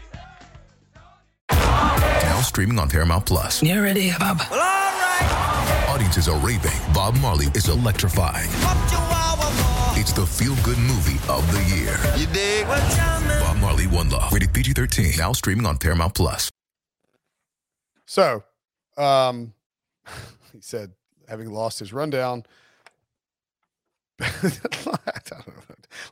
[2.51, 3.63] streaming on Paramount Plus.
[3.63, 4.39] You ready, Bob?
[4.51, 5.85] Well, all right.
[5.87, 6.77] Audiences are raving.
[6.93, 8.49] Bob Marley is electrifying.
[9.97, 11.97] It's the feel-good movie of the year.
[12.17, 12.67] You dig?
[12.67, 14.33] Bob Marley, One Love.
[14.33, 15.17] Rated PG-13.
[15.17, 16.51] Now streaming on Paramount Plus.
[18.05, 18.43] So,
[18.97, 19.53] um,
[20.51, 20.91] he said,
[21.29, 22.43] having lost his rundown,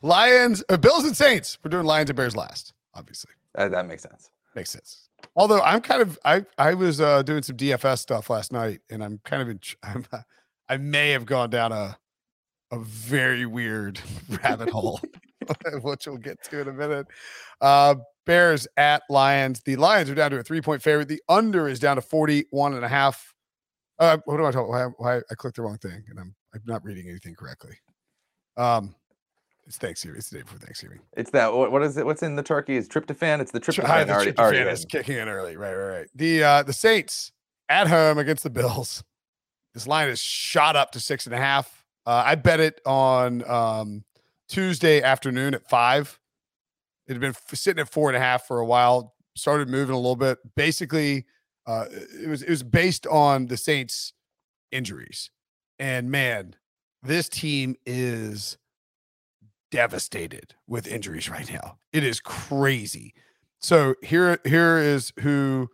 [0.00, 1.58] Lions, uh, Bills and Saints.
[1.62, 3.32] We're doing Lions and Bears last, obviously.
[3.54, 4.30] That, that makes sense.
[4.54, 5.09] Makes sense.
[5.36, 9.02] Although I'm kind of I I was uh, doing some DFS stuff last night, and
[9.02, 10.06] I'm kind of in, I'm,
[10.68, 11.98] I may have gone down a
[12.72, 14.00] a very weird
[14.42, 15.00] rabbit hole,
[15.82, 17.06] which we'll get to in a minute.
[17.60, 19.60] Uh, Bears at Lions.
[19.64, 21.08] The Lions are down to a three point favorite.
[21.08, 23.34] The under is down to 41 and a half.
[23.98, 24.70] Uh, what am I talking?
[24.70, 27.76] Why, why I clicked the wrong thing, and I'm I'm not reading anything correctly.
[28.56, 28.94] Um,
[29.70, 30.18] it's Thanksgiving.
[30.18, 30.98] It's the day before Thanksgiving.
[31.16, 31.54] It's that.
[31.54, 32.04] What, what is it?
[32.04, 32.74] What's in the turkey?
[32.74, 33.40] Is tryptophan?
[33.40, 33.86] It's the tryptophan.
[33.86, 35.56] Hi, the already, tryptophan already is kicking in early.
[35.56, 36.06] Right, right, right.
[36.12, 37.30] The uh, the Saints
[37.68, 39.04] at home against the Bills.
[39.72, 41.84] This line is shot up to six and a half.
[42.04, 44.02] Uh, I bet it on um,
[44.48, 46.18] Tuesday afternoon at five.
[47.06, 49.14] It had been sitting at four and a half for a while.
[49.36, 50.38] Started moving a little bit.
[50.56, 51.24] Basically,
[51.68, 51.84] uh,
[52.20, 54.12] it was it was based on the Saints'
[54.72, 55.30] injuries,
[55.78, 56.56] and man,
[57.00, 58.58] this team is
[59.70, 61.78] devastated with injuries right now.
[61.92, 63.14] It is crazy.
[63.60, 65.68] So here, here is who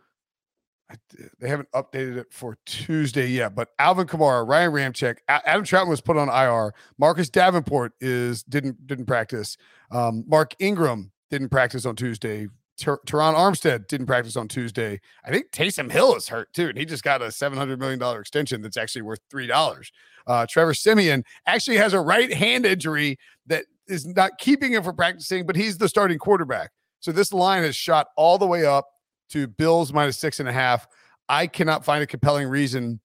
[1.39, 6.01] they haven't updated it for Tuesday yet, but Alvin Kamara, Ryan Ramczyk, Adam Trautman was
[6.01, 6.73] put on IR.
[6.97, 9.57] Marcus Davenport is didn't didn't practice.
[9.91, 12.47] Um, Mark Ingram didn't practice on Tuesday.
[12.77, 15.01] Ter- Terron Armstead didn't practice on Tuesday.
[15.25, 17.99] I think Taysom Hill is hurt too, and he just got a seven hundred million
[17.99, 19.91] dollar extension that's actually worth three dollars.
[20.25, 24.95] Uh, Trevor Siemian actually has a right hand injury that is not keeping him from
[24.95, 26.71] practicing, but he's the starting quarterback.
[26.99, 28.87] So this line has shot all the way up
[29.29, 30.87] to Bills minus six and a half.
[31.29, 32.99] I cannot find a compelling reason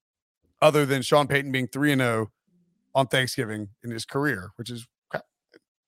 [0.60, 2.30] other than Sean Payton being 3 and 0
[2.94, 4.86] on Thanksgiving in his career, which is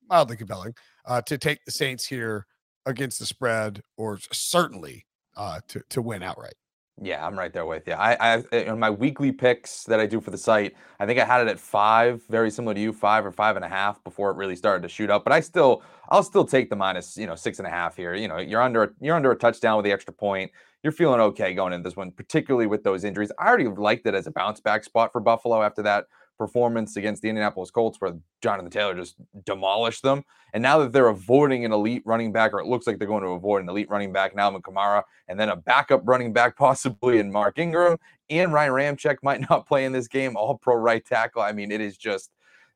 [0.09, 0.75] mildly compelling,
[1.07, 2.47] uh, to take the Saints here
[2.87, 6.55] against the spread or certainly uh, to, to win outright.
[7.03, 7.95] Yeah, I'm right there with you.
[7.95, 11.19] I, I eh, in my weekly picks that I do for the site, I think
[11.19, 14.03] I had it at five, very similar to you, five or five and a half
[14.05, 15.25] before it really started to shoot up.
[15.25, 18.15] But I still, I'll still take the minus, you know, six and a half here.
[18.15, 20.53] You know, you're under, you're under a touchdown with the extra point.
[20.85, 23.33] You're feeling okay going into this one, particularly with those injuries.
[23.41, 26.07] I already liked it as a bounce back spot for Buffalo after that
[26.39, 30.25] performance against the Indianapolis Colts where Jonathan Taylor just demolished them.
[30.53, 33.25] And now that they're avoiding an elite running back, or it looks like they're going
[33.25, 37.19] to avoid an elite running back, Alvin Kamara, and then a backup running back possibly
[37.19, 37.99] in Mark Ingram,
[38.31, 41.43] and Ryan Ramczyk might not play in this game, all pro right tackle.
[41.43, 42.31] I mean, it is just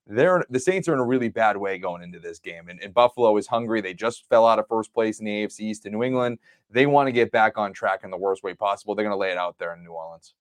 [0.08, 2.68] they're the Saints are in a really bad way going into this game.
[2.68, 3.82] And, and, Buffalo is hungry.
[3.82, 6.38] They just fell out of first place in the AFC East to New England.
[6.70, 8.94] They want to get back on track in the worst way possible.
[8.94, 10.32] They're going to lay it out there in New Orleans.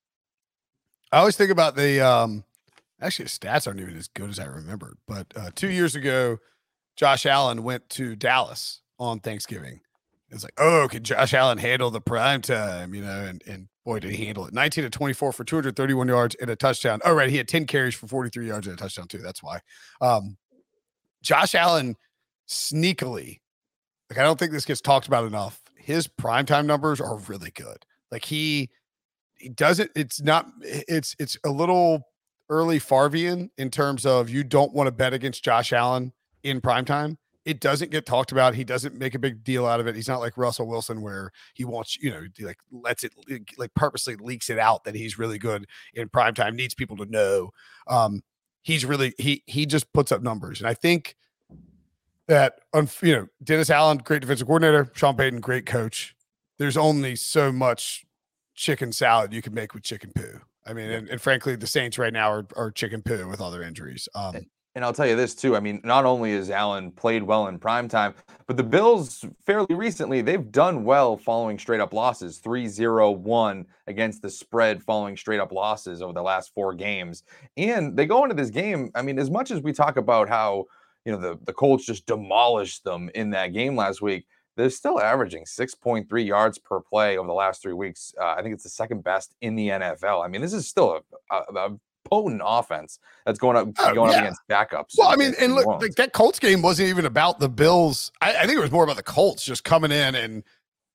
[1.12, 2.44] I always think about the um
[3.02, 4.98] actually his stats aren't even as good as I remembered.
[5.08, 6.38] But uh, two years ago,
[6.96, 9.82] Josh Allen went to Dallas on Thanksgiving.
[10.30, 12.94] It's like, oh, can Josh Allen handle the prime time?
[12.94, 14.54] You know, and and boy, did he handle it.
[14.54, 17.00] 19 to 24 for 231 yards and a touchdown.
[17.06, 17.30] Oh, right.
[17.30, 19.20] He had 10 carries for 43 yards and a touchdown, too.
[19.20, 19.60] That's why.
[20.02, 20.38] Um,
[21.24, 21.96] Josh Allen
[22.50, 23.40] sneakily,
[24.10, 25.62] like I don't think this gets talked about enough.
[25.78, 27.86] His primetime numbers are really good.
[28.12, 28.70] Like he
[29.38, 32.04] he doesn't, it's not, it's it's a little
[32.50, 36.86] early Farvian in terms of you don't want to bet against Josh Allen in prime
[36.86, 37.18] time.
[37.48, 38.56] it doesn't get talked about.
[38.56, 39.96] He doesn't make a big deal out of it.
[39.96, 43.14] He's not like Russell Wilson where he wants, you know, like lets it
[43.58, 47.06] like purposely leaks it out that he's really good in prime time, needs people to
[47.06, 47.52] know.
[47.88, 48.22] Um,
[48.64, 50.60] he's really he he just puts up numbers.
[50.60, 51.16] And I think
[52.28, 52.60] that
[53.02, 56.18] you know, Dennis Allen, great defensive coordinator, Sean Payton, great coach.
[56.60, 58.06] There's only so much
[58.56, 60.42] chicken salad you can make with chicken poo.
[60.68, 63.52] I mean, and, and frankly, the Saints right now are, are chicken poo with all
[63.52, 64.10] their injuries.
[64.14, 64.46] Um,
[64.78, 65.56] and I'll tell you this too.
[65.56, 68.14] I mean, not only has Allen played well in prime time,
[68.46, 73.66] but the Bills fairly recently, they've done well following straight up losses 3 0 1
[73.88, 77.24] against the spread following straight up losses over the last four games.
[77.58, 78.92] And they go into this game.
[78.94, 80.66] I mean, as much as we talk about how,
[81.06, 85.00] you know, the, the Colts just demolished them in that game last week, they're still
[85.00, 88.14] averaging 6.3 yards per play over the last three weeks.
[88.20, 90.26] Uh, I think it's the second best in the NFL.
[90.26, 91.00] I mean, this is still
[91.32, 91.78] a, a, a
[92.10, 94.18] potent offense that's going up oh, going yeah.
[94.18, 94.96] up against backups.
[94.98, 98.12] Well, I mean, and look, like that Colts game wasn't even about the Bills.
[98.22, 100.44] I, I, think it was more about the Colts just coming in and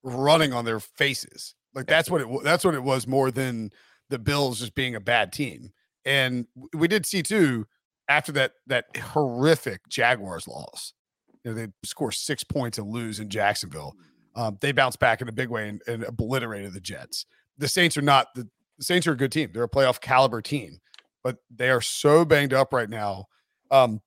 [0.03, 1.55] running on their faces.
[1.75, 3.70] Like that's what it that's what it was more than
[4.11, 5.72] the Bills just being a bad team.
[6.05, 7.66] And we did see too
[8.09, 10.92] after that that horrific Jaguars loss.
[11.44, 13.96] You know, they score six points and lose in Jacksonville.
[14.35, 17.26] Um, they bounced back in a big way and, and obliterated the Jets.
[17.59, 19.50] The Saints are not the, the Saints are a good team.
[19.52, 20.81] They're a playoff caliber team
[21.22, 23.26] but they are so banged up right now.
[23.70, 24.00] Um,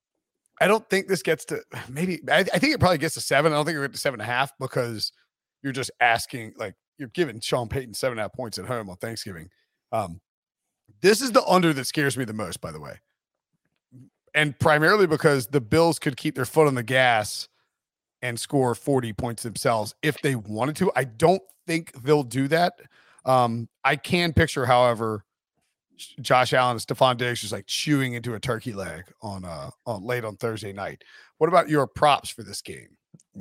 [0.61, 2.19] I don't think this gets to maybe.
[2.29, 3.51] I, I think it probably gets to seven.
[3.51, 5.11] I don't think it gets to seven and a half because
[5.63, 8.89] you're just asking like you're giving Sean Payton seven and a half points at home
[8.89, 9.49] on Thanksgiving.
[9.91, 10.19] Um,
[11.01, 12.99] this is the under that scares me the most, by the way,
[14.35, 17.47] and primarily because the Bills could keep their foot on the gas
[18.21, 20.91] and score 40 points themselves if they wanted to.
[20.95, 22.73] I don't think they'll do that.
[23.23, 25.23] Um, I can picture, however,
[26.21, 30.03] Josh Allen and Stefon Diggs just like chewing into a turkey leg on uh on
[30.03, 31.03] late on Thursday night.
[31.37, 32.89] What about your props for this game?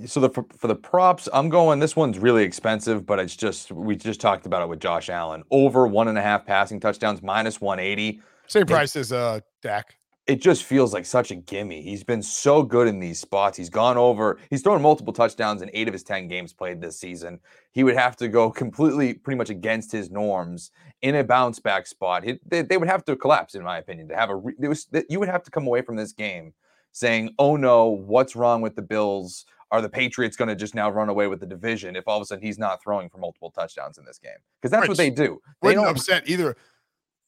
[0.07, 1.81] So the for, for the props, I'm going.
[1.81, 5.43] This one's really expensive, but it's just we just talked about it with Josh Allen.
[5.51, 8.21] Over one and a half passing touchdowns, minus 180.
[8.47, 9.97] Same price as uh Dak
[10.27, 11.83] it just feels like such a gimme.
[11.83, 13.59] He's been so good in these spots.
[13.59, 16.99] He's gone over, he's thrown multiple touchdowns in eight of his 10 games played this
[16.99, 17.41] season.
[17.73, 20.71] He would have to go completely, pretty much against his norms
[21.03, 22.25] in a bounce back spot.
[22.25, 24.89] He, they, they, would have to collapse, in my opinion, to have a, it was,
[25.11, 26.55] you would have to come away from this game
[26.93, 29.45] saying, oh no, what's wrong with the Bills?
[29.71, 32.23] Are the Patriots going to just now run away with the division if all of
[32.23, 34.33] a sudden he's not throwing for multiple touchdowns in this game?
[34.61, 35.41] Because that's what they do.
[35.63, 36.57] They don't upset either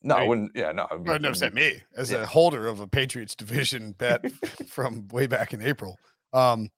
[0.06, 0.22] no, right.
[0.22, 0.52] I wouldn't.
[0.54, 0.86] Yeah, no.
[0.90, 2.22] It wouldn't upset me as yeah.
[2.22, 4.24] a holder of a Patriots division bet
[4.68, 5.98] from way back in April.
[6.32, 6.70] Um,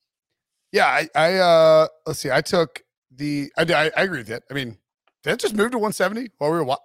[0.73, 2.31] yeah, I, I uh, let's see.
[2.31, 2.83] I took
[3.15, 3.53] the.
[3.59, 4.45] I, I, I agree with it.
[4.51, 4.79] I mean,
[5.25, 6.81] that just moved to 170 while we were what?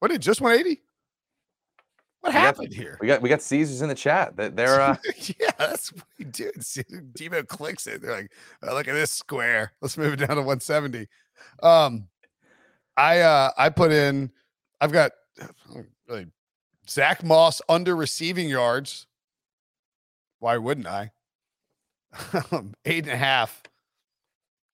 [0.00, 0.82] What did just 180?
[2.20, 2.98] What we happened got, here?
[3.00, 4.36] We got we got Caesars in the chat.
[4.36, 4.96] That they're uh
[5.40, 6.50] yeah, that's what we do.
[6.52, 8.02] Debo clicks it.
[8.02, 9.72] They're like, oh, look at this square.
[9.80, 11.08] Let's move it down to 170.
[11.62, 12.08] Um,
[12.98, 14.30] I uh I put in.
[14.82, 15.12] I've got
[16.06, 16.26] really
[16.88, 19.06] Zack Moss under receiving yards.
[20.38, 21.12] Why wouldn't I?
[22.84, 23.62] Eight and a half.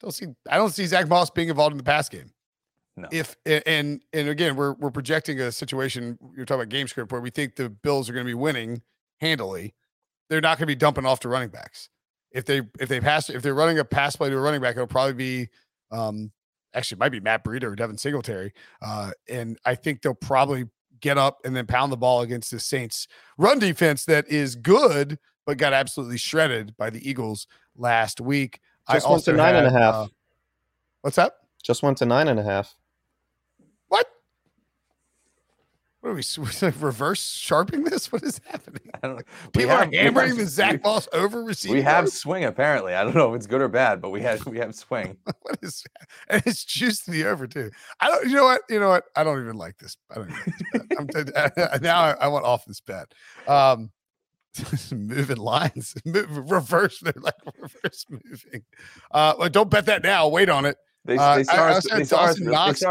[0.01, 0.27] Don't see.
[0.49, 2.31] I don't see Zack Moss being involved in the pass game.
[2.97, 3.09] No.
[3.11, 6.19] If and and again, we're we're projecting a situation.
[6.35, 8.83] You're talking about game script where we think the Bills are going to be winning
[9.21, 9.75] handily.
[10.31, 11.91] They're not going to be dumping off to running backs.
[12.33, 14.77] If they if they pass if they're running a pass play to a running back,
[14.77, 15.49] it'll probably be
[15.91, 16.33] um,
[16.77, 18.53] actually might be Matt Breida or Devin Singletary.
[18.83, 20.69] Uh, and I think they'll probably
[21.01, 23.09] get up and then pound the ball against the Saints
[23.39, 28.61] run defense that is good, but got absolutely shredded by the Eagles last week.
[28.91, 29.95] Just I went to nine had, and a half.
[29.95, 30.07] Uh,
[31.03, 31.33] what's that?
[31.63, 32.77] Just went to nine and a half.
[36.07, 38.13] What are we, reverse sharpening this?
[38.13, 38.89] What is happening?
[38.95, 39.23] I don't know.
[39.53, 41.75] People have, are hammering the Zack Moss over receiver.
[41.75, 42.95] We have swing apparently.
[42.95, 45.17] I don't know if it's good or bad, but we have we have swing.
[45.43, 45.83] what is
[46.29, 47.73] and it's juice to the over too.
[47.99, 48.29] I don't.
[48.29, 48.61] You know what?
[48.71, 49.03] You know what?
[49.17, 49.97] I don't even like this.
[50.13, 50.31] I don't.
[50.31, 51.33] Like this
[51.75, 53.13] I'm, now I, I, want off this bet.
[53.49, 53.91] Um,
[54.93, 57.01] moving lines, move, reverse.
[57.01, 58.63] They're like reverse moving.
[59.11, 60.29] Uh, don't bet that now.
[60.29, 60.77] Wait on it.
[61.05, 62.83] They, uh, they saw us, they saw us, Knox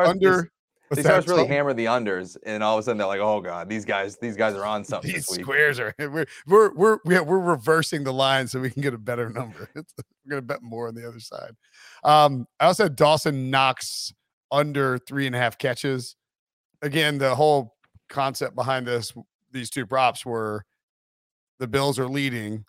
[0.91, 3.41] under they start really hammer the unders, and all of a sudden they're like, "Oh
[3.41, 7.23] god, these guys, these guys are on something." These squares are we're we're we're we're,
[7.23, 9.69] we're reversing the line so we can get a better number.
[9.75, 11.55] We're gonna bet more on the other side.
[12.03, 14.11] Um, I also had Dawson Knox
[14.51, 16.15] under three and a half catches.
[16.81, 17.75] Again, the whole
[18.09, 19.13] concept behind this,
[19.51, 20.65] these two props were
[21.59, 22.65] the Bills are leading.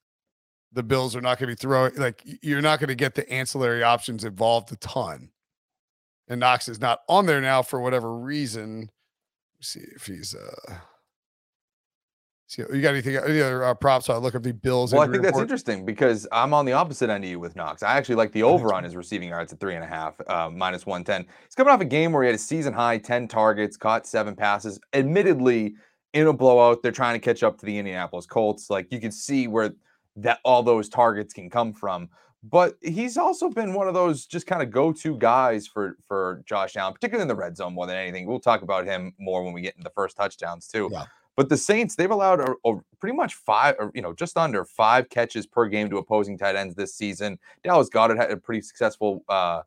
[0.73, 3.29] The Bills are not going to be throwing like you're not going to get the
[3.31, 5.31] ancillary options involved a ton
[6.29, 8.91] and Knox is not on there now for whatever reason.
[9.59, 10.75] Let's see if he's uh
[12.47, 13.17] So you got anything?
[13.17, 14.09] Any other uh, props?
[14.11, 14.93] I look at the Bills.
[14.93, 17.83] Well, I think that's interesting because I'm on the opposite end of you with Knox.
[17.83, 20.51] I actually like the over on his receiving yards at three and a half, uh,
[20.53, 21.27] minus 110.
[21.45, 24.37] He's coming off a game where he had a season high 10 targets, caught seven
[24.37, 24.79] passes.
[24.93, 25.75] Admittedly,
[26.13, 28.71] in a blowout, they're trying to catch up to the Indianapolis Colts.
[28.71, 29.73] Like you can see where
[30.17, 32.09] that all those targets can come from.
[32.43, 36.77] But he's also been one of those just kind of go-to guys for for Josh
[36.77, 38.27] Allen, particularly in the red zone more than anything.
[38.27, 40.89] We'll talk about him more when we get into the first touchdowns too.
[40.93, 41.07] Yeah.
[41.37, 44.65] But the Saints, they've allowed a, a pretty much five, or, you know, just under
[44.65, 47.39] five catches per game to opposing tight ends this season.
[47.63, 49.61] Dallas Goedert had a pretty successful uh,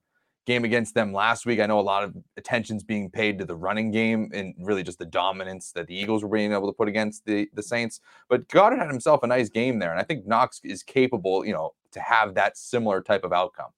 [0.50, 1.60] game against them last week.
[1.60, 4.98] I know a lot of attention's being paid to the running game and really just
[4.98, 8.02] the dominance that the Eagles were being able to put against the, the Saints.
[8.30, 9.92] But Goedert had himself a nice game there.
[9.92, 13.70] And I think Knox is capable, you know, to have that similar type of outcome.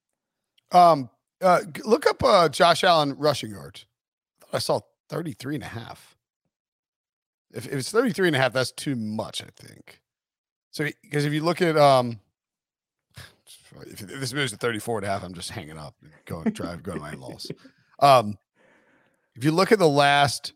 [0.71, 1.09] Um,
[1.41, 3.85] uh, look up uh, Josh Allen rushing yards.
[4.53, 4.79] I saw
[5.09, 6.15] 33 and a half.
[7.53, 9.99] If, if it's 33 and a half, that's too much, I think.
[10.71, 12.21] So, because if you look at, um,
[13.87, 16.83] if this moves to 34 and a half, I'm just hanging up and going drive,
[16.83, 17.51] go to my in-laws.
[17.99, 18.37] Um,
[19.35, 20.53] if you look at the last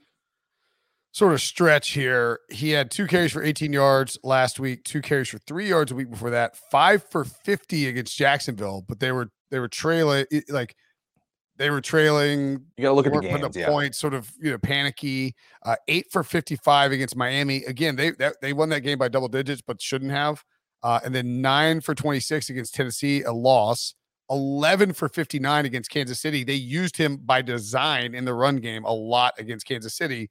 [1.12, 5.30] sort of stretch here, he had two carries for 18 yards last week, two carries
[5.30, 9.30] for three yards a week before that, five for 50 against Jacksonville, but they were
[9.52, 10.76] they were trailing like
[11.58, 12.66] they were trailing.
[12.78, 13.68] You got to look at the games, putting up yeah.
[13.68, 15.36] points, sort of you know panicky.
[15.64, 17.64] Uh, eight for fifty-five against Miami.
[17.66, 20.44] Again, they that, they won that game by double digits, but shouldn't have.
[20.86, 23.96] Uh, and then nine for twenty-six against Tennessee, a loss.
[24.30, 26.44] Eleven for fifty-nine against Kansas City.
[26.44, 30.30] They used him by design in the run game a lot against Kansas City.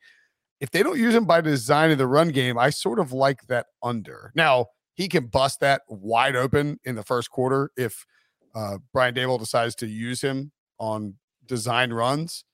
[0.61, 3.47] If they don't use him by design in the run game, I sort of like
[3.49, 4.33] that under.
[4.35, 8.07] Now he can bust that wide open in the first quarter if
[8.55, 12.45] uh, Brian Daboll decides to use him on design runs,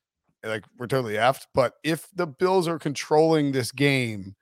[0.42, 1.46] like we're totally effed.
[1.54, 4.36] But if the Bills are controlling this game,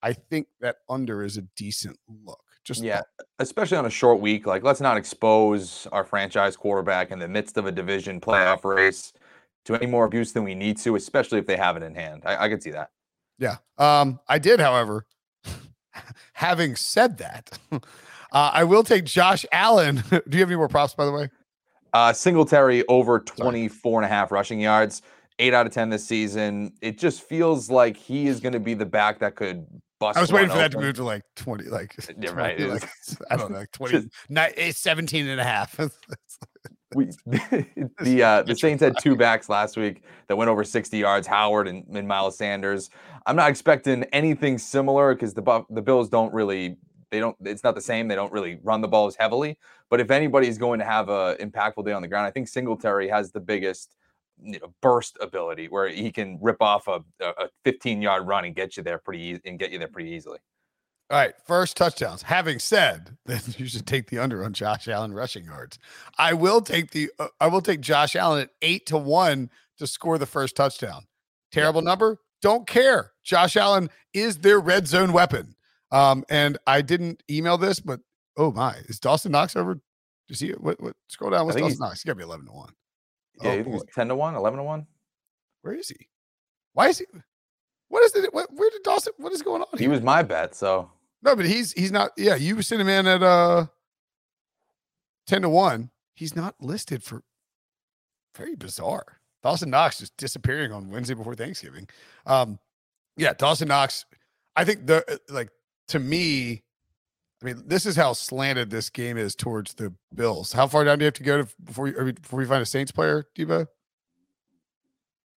[0.00, 2.44] I think that under is a decent look.
[2.70, 3.02] Just yeah,
[3.40, 4.46] especially on a short week.
[4.46, 9.12] Like, let's not expose our franchise quarterback in the midst of a division playoff race
[9.64, 12.22] to any more abuse than we need to, especially if they have it in hand.
[12.24, 12.90] I, I could see that.
[13.40, 13.56] Yeah.
[13.76, 15.04] Um, I did, however,
[16.34, 17.80] having said that, uh,
[18.30, 20.04] I will take Josh Allen.
[20.10, 21.28] Do you have any more props, by the way?
[21.92, 25.02] Uh, Singletary over 24 and a half rushing yards,
[25.40, 26.72] eight out of 10 this season.
[26.80, 29.66] It just feels like he is going to be the back that could
[30.00, 30.18] bust.
[30.18, 30.62] I was waiting for open.
[30.62, 32.56] that to move to like 20, like, yeah, right.
[32.56, 32.90] 20, like
[33.30, 35.78] I don't know, like 20, not, 17 and a half.
[36.94, 37.10] we,
[38.00, 41.68] the uh, the Saints had two backs last week that went over 60 yards, Howard
[41.68, 42.90] and, and Miles Sanders.
[43.26, 46.76] I'm not expecting anything similar because the the Bills don't really
[47.10, 48.08] they don't it's not the same.
[48.08, 49.58] They don't really run the balls heavily.
[49.88, 53.08] But if anybody's going to have a impactful day on the ground, I think Singletary
[53.08, 53.96] has the biggest
[54.42, 58.54] you know, burst ability where he can rip off a, a 15 yard run and
[58.54, 60.38] get you there pretty easy and get you there pretty easily.
[61.10, 62.22] All right, first touchdowns.
[62.22, 65.78] Having said that, you should take the under on Josh Allen rushing yards.
[66.18, 69.86] I will take the uh, I will take Josh Allen at eight to one to
[69.86, 71.06] score the first touchdown.
[71.50, 72.18] Terrible number.
[72.42, 73.12] Don't care.
[73.24, 75.54] Josh Allen is their red zone weapon.
[75.90, 78.00] Um, and I didn't email this, but
[78.36, 79.74] oh my, is Dawson Knox over?
[79.74, 79.80] Do
[80.28, 80.60] you see it?
[80.60, 81.46] What, what scroll down?
[81.46, 82.00] What's Dawson Knox?
[82.00, 82.72] He's got to be 11 to 1.
[83.42, 84.86] Yeah, oh, think 10 to 1, 11 to 1?
[85.62, 86.08] Where is he?
[86.72, 87.06] Why is he?
[87.88, 88.32] What is it?
[88.32, 89.12] Where did Dawson?
[89.16, 89.78] What is going on?
[89.78, 90.90] He was my bet, so
[91.22, 92.12] no, but he's he's not.
[92.16, 93.66] Yeah, you sent him in at uh
[95.26, 95.90] 10 to 1.
[96.14, 97.22] He's not listed for
[98.36, 99.20] very bizarre.
[99.42, 101.88] Dawson Knox just disappearing on Wednesday before Thanksgiving.
[102.26, 102.58] Um,
[103.16, 104.04] yeah, Dawson Knox.
[104.54, 105.50] I think the like
[105.88, 106.62] to me,
[107.42, 110.52] I mean, this is how slanted this game is towards the Bills.
[110.52, 112.66] How far down do you have to go to before you before you find a
[112.66, 113.66] Saints player, Debo?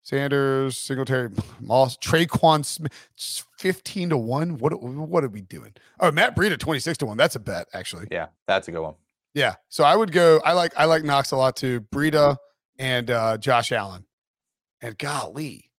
[0.05, 2.93] Sanders, Singletary, Moss, Tre'Quan Smith,
[3.57, 4.59] fifteen to one.
[4.59, 5.75] What what are we doing?
[6.01, 7.17] Oh, Matt Breida, twenty six to one.
[7.17, 8.09] That's a bet, actually.
[8.11, 8.95] Yeah, that's a good one.
[9.35, 10.41] Yeah, so I would go.
[10.45, 11.83] I like I like Knox a lot too.
[11.83, 12.37] Breida
[12.79, 14.05] and uh, Josh Allen,
[14.81, 15.71] and golly,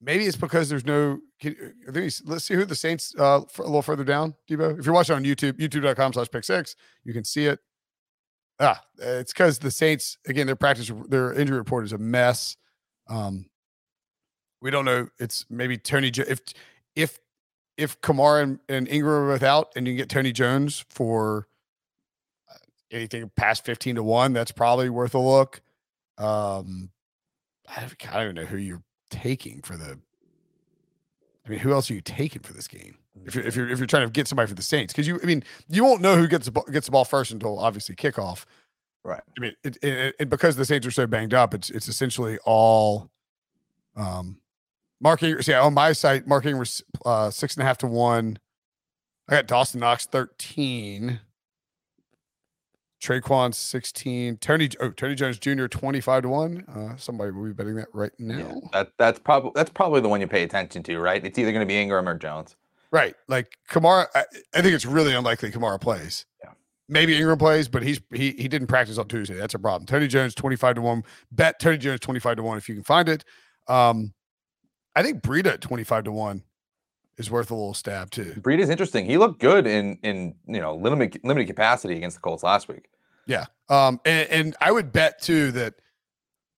[0.00, 1.74] maybe it's because there's no can,
[2.24, 4.78] let's see who the Saints uh, a little further down, Debo.
[4.78, 7.58] If you're watching on YouTube, youtube.com slash pick six, you can see it.
[8.58, 12.56] Ah, it's because the Saints, again, their practice, their injury report is a mess.
[13.08, 13.46] Um,
[14.60, 15.08] we don't know.
[15.18, 16.12] It's maybe Tony.
[16.14, 16.40] If
[16.94, 17.18] if
[17.78, 21.48] if Kamara and, and Ingram are without, and you get Tony Jones for
[22.50, 22.58] uh,
[22.90, 25.62] anything past fifteen to one, that's probably worth a look.
[26.18, 26.90] Um,
[27.66, 29.98] I don't even know who you're taking for the
[31.44, 32.98] I mean, who else are you taking for this game?
[33.24, 35.20] If you're if you're if you're trying to get somebody for the Saints, because you
[35.22, 37.94] I mean you won't know who gets the ball, gets the ball first until obviously
[37.94, 38.44] kickoff.
[39.02, 39.22] Right.
[39.36, 42.38] I mean, it, it, it, because the Saints are so banged up, it's it's essentially
[42.44, 43.10] all
[43.96, 44.38] um
[45.00, 45.42] Mark Ingram.
[45.46, 48.38] Yeah, on my site, Mark Ingram was uh, six and a half to one
[49.30, 51.20] I got Dawson Knox 13.
[53.00, 54.36] Tre'Quan 16.
[54.38, 55.66] Tony oh, Tony Jones Jr.
[55.66, 56.64] 25 to 1.
[56.68, 58.38] Uh, somebody will be betting that right now.
[58.38, 61.24] Yeah, that that's probably that's probably the one you pay attention to, right?
[61.24, 62.56] It's either going to be Ingram or Jones.
[62.92, 63.14] Right.
[63.28, 64.24] Like Kamara, I,
[64.54, 66.26] I, think it's really unlikely Kamara plays.
[66.42, 66.50] Yeah.
[66.88, 69.34] Maybe Ingram plays, but he's he he didn't practice on Tuesday.
[69.34, 69.86] That's a problem.
[69.86, 71.04] Tony Jones 25 to 1.
[71.32, 73.24] Bet Tony Jones 25 to 1 if you can find it.
[73.68, 74.12] Um
[74.96, 76.42] I think Breida 25 to 1
[77.20, 78.34] is worth a little stab too.
[78.40, 79.06] Breida is interesting.
[79.06, 82.88] He looked good in in you know limited limited capacity against the Colts last week.
[83.26, 83.46] Yeah.
[83.68, 85.74] Um and, and I would bet too that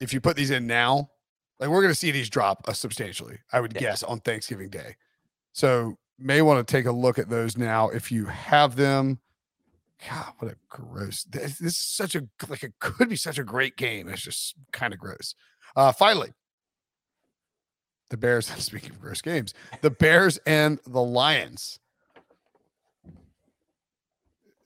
[0.01, 1.11] if you put these in now,
[1.61, 3.39] like we're going to see these drop uh, substantially.
[3.53, 3.81] I would yeah.
[3.81, 4.97] guess on Thanksgiving Day.
[5.53, 9.21] So may want to take a look at those now if you have them.
[10.09, 11.23] God, what a gross!
[11.23, 14.09] This, this is such a like it could be such a great game.
[14.09, 15.37] It's just kind of gross.
[15.77, 16.33] Uh, finally,
[18.13, 18.47] the Bears.
[18.59, 21.81] Speaking of gross games, the Bears and the Lions.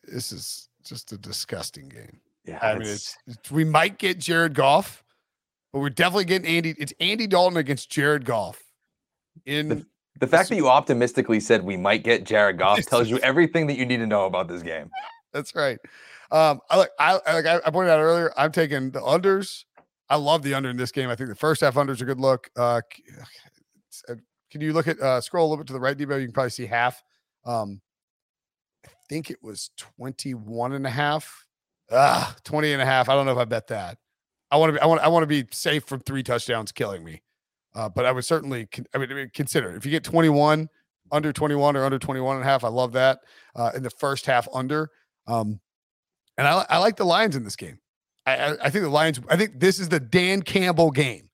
[0.05, 2.21] This is just a disgusting game.
[2.45, 5.03] Yeah, I mean, it's, it's we might get Jared Goff,
[5.73, 6.75] but we're definitely getting Andy.
[6.79, 8.63] It's Andy Dalton against Jared Goff
[9.47, 9.87] in the,
[10.21, 13.77] the fact that you optimistically said we might get Jared Goff tells you everything that
[13.77, 14.91] you need to know about this game.
[15.33, 15.79] That's right.
[16.31, 18.33] Um, I like I like I pointed out earlier.
[18.37, 19.65] I'm taking the unders.
[20.09, 21.09] I love the under in this game.
[21.09, 22.49] I think the first half under is a good look.
[22.57, 22.81] Uh,
[24.09, 24.15] uh,
[24.51, 26.21] can you look at uh, scroll a little bit to the right, Debo?
[26.21, 27.03] You can probably see half.
[27.45, 27.81] Um,
[28.85, 31.45] I think it was 21 and a half.
[31.91, 33.09] Ah, 20 and a half.
[33.09, 33.99] I don't know if I bet that.
[34.51, 37.05] I want to be I want I want to be safe from three touchdowns killing
[37.05, 37.23] me.
[37.75, 40.69] Uh, but I would certainly, I mean, consider if you get 21,
[41.13, 43.21] under 21 or under 21 and a half, I love that.
[43.55, 44.91] Uh, in the first half, under.
[45.27, 45.61] Um,
[46.39, 47.79] and I, I like the Lions in this game.
[48.27, 51.31] I, I, think the Lions, I think this is the Dan Campbell game.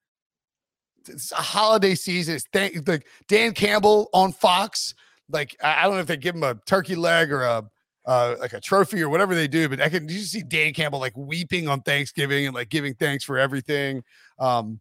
[1.09, 2.37] It's a holiday season.
[2.37, 4.95] It's Dan, like Dan Campbell on Fox.
[5.29, 7.65] Like, I, I don't know if they give him a turkey leg or a,
[8.05, 10.99] uh, like a trophy or whatever they do, but I can you see Dan Campbell
[10.99, 14.03] like weeping on Thanksgiving and like giving thanks for everything.
[14.39, 14.81] Um,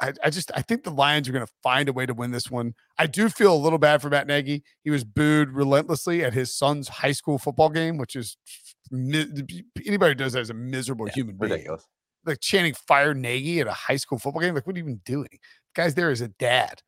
[0.00, 2.32] I, I, just I think the Lions are going to find a way to win
[2.32, 2.74] this one.
[2.98, 4.64] I do feel a little bad for Matt Nagy.
[4.82, 8.36] He was booed relentlessly at his son's high school football game, which is
[8.92, 11.52] anybody who does that is a miserable yeah, human being.
[11.52, 11.86] Ridiculous.
[12.24, 14.54] Like chanting "Fire Nagy" at a high school football game.
[14.54, 15.28] Like, what are you even doing?
[15.30, 15.38] The
[15.82, 16.82] guy's there as a dad.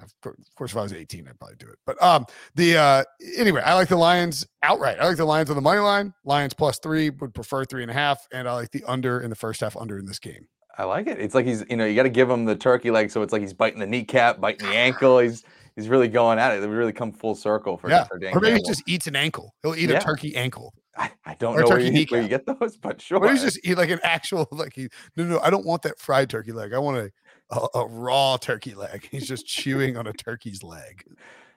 [0.00, 0.12] Of
[0.56, 1.78] course, if I was 18, I'd probably do it.
[1.86, 3.04] But um, the uh,
[3.38, 4.98] anyway, I like the Lions outright.
[4.98, 6.12] I like the Lions on the money line.
[6.24, 9.30] Lions plus three would prefer three and a half, and I like the under in
[9.30, 10.48] the first half under in this game.
[10.76, 11.20] I like it.
[11.20, 13.32] It's like he's, you know, you got to give him the turkey leg, so it's
[13.32, 15.18] like he's biting the kneecap, biting the ankle.
[15.18, 15.44] He's
[15.76, 16.60] he's really going at it.
[16.60, 18.04] They really come full circle for, yeah.
[18.04, 19.54] For Dan or maybe he just eats an ankle.
[19.62, 19.98] He'll eat yeah.
[19.98, 20.74] a turkey ankle.
[20.96, 23.18] I, I don't or know where you, where you, get those, but sure.
[23.18, 25.98] But he's just eat like an actual like he no no I don't want that
[25.98, 26.74] fried turkey leg.
[26.74, 27.10] I want a
[27.50, 29.08] a, a raw turkey leg.
[29.10, 31.04] He's just chewing on a turkey's leg.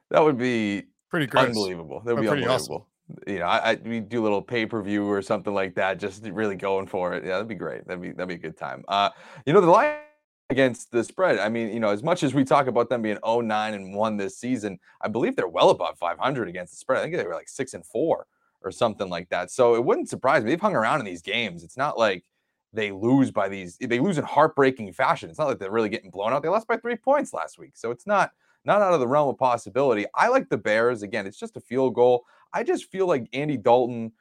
[0.09, 1.45] That would be pretty gross.
[1.45, 2.01] unbelievable.
[2.05, 2.75] That would be unbelievable.
[2.75, 2.81] Awesome
[3.27, 5.99] you know, I, I we do a little pay per view or something like that,
[5.99, 7.23] just really going for it.
[7.23, 7.85] Yeah, that'd be great.
[7.87, 8.83] That'd be that'd be a good time.
[8.87, 9.09] Uh,
[9.45, 9.97] you know, the line
[10.49, 11.39] against the spread.
[11.39, 14.17] I mean, you know, as much as we talk about them being 09 and 1
[14.17, 16.99] this season, I believe they're well above 500 against the spread.
[16.99, 18.27] I think they were like 6 and 4
[18.61, 19.51] or something like that.
[19.51, 20.51] So it wouldn't surprise me.
[20.51, 21.63] They've hung around in these games.
[21.63, 22.25] It's not like
[22.73, 25.29] they lose by these they lose in heartbreaking fashion.
[25.29, 26.43] It's not like they're really getting blown out.
[26.43, 27.71] They lost by 3 points last week.
[27.75, 28.31] So it's not
[28.65, 30.05] not out of the realm of possibility.
[30.13, 31.03] I like the Bears.
[31.03, 32.25] Again, it's just a field goal.
[32.53, 34.11] I just feel like Andy Dalton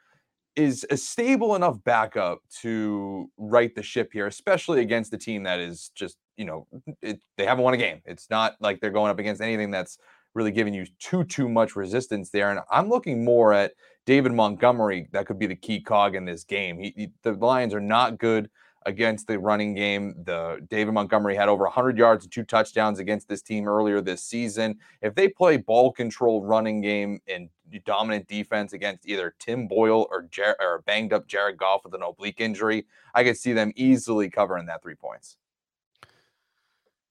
[0.55, 5.59] is a stable enough backup to right the ship here, especially against a team that
[5.59, 6.67] is just, you know,
[7.01, 8.01] it, they haven't won a game.
[8.05, 9.97] It's not like they're going up against anything that's
[10.33, 12.51] really giving you too too much resistance there.
[12.51, 13.73] And I'm looking more at
[14.05, 15.07] David Montgomery.
[15.11, 16.79] That could be the key cog in this game.
[16.79, 18.49] He, he, the Lions are not good
[18.85, 20.15] against the running game.
[20.23, 24.23] The David Montgomery had over 100 yards and two touchdowns against this team earlier this
[24.23, 24.77] season.
[25.01, 27.49] If they play ball control running game and
[27.85, 32.03] dominant defense against either Tim Boyle or, Jer- or banged up Jared Goff with an
[32.03, 35.37] oblique injury, I could see them easily covering that three points.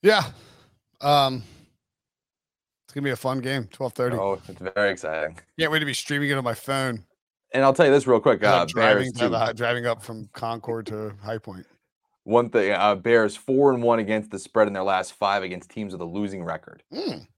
[0.03, 0.25] Yeah.
[1.01, 1.43] Um,
[2.85, 3.69] it's gonna be a fun game.
[3.73, 4.17] Twelve thirty.
[4.17, 5.39] Oh, it's very exciting.
[5.59, 7.05] Can't wait to be streaming it on my phone.
[7.55, 8.43] And I'll tell you this real quick.
[8.43, 11.65] Uh, driving, the, driving up from Concord to High Point.
[12.25, 15.71] One thing, uh, Bears four and one against the spread in their last five against
[15.71, 16.83] teams with a losing record.
[16.93, 17.29] Mm.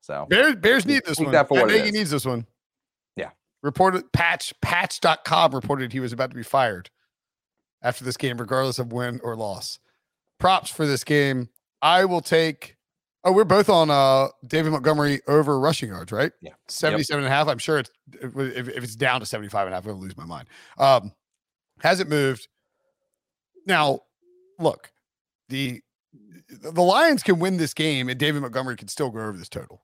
[0.00, 1.32] So Bears, Bears need this one.
[1.32, 2.46] That for he needs this one.
[3.16, 3.30] Yeah.
[3.62, 6.90] Reported patch patch.com reported he was about to be fired
[7.82, 9.78] after this game, regardless of win or loss.
[10.38, 11.48] Props for this game.
[11.82, 12.73] I will take
[13.24, 16.32] Oh, we're both on uh David Montgomery over rushing yards, right?
[16.42, 16.52] Yeah.
[16.68, 17.24] 77 yep.
[17.24, 17.48] and a half.
[17.48, 20.16] I'm sure it's if, if it's down to 75 and a half, I'm gonna lose
[20.16, 20.48] my mind.
[20.78, 21.12] Um
[21.80, 22.48] hasn't moved.
[23.66, 24.00] Now,
[24.58, 24.92] look,
[25.48, 25.80] the
[26.48, 29.82] the Lions can win this game and David Montgomery can still go over this total.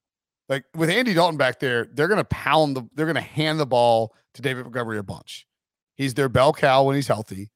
[0.48, 3.58] like with Andy Dalton back there, they're going to pound the, they're going to hand
[3.58, 5.46] the ball to David Montgomery a bunch.
[5.96, 7.50] He's their bell cow when he's healthy.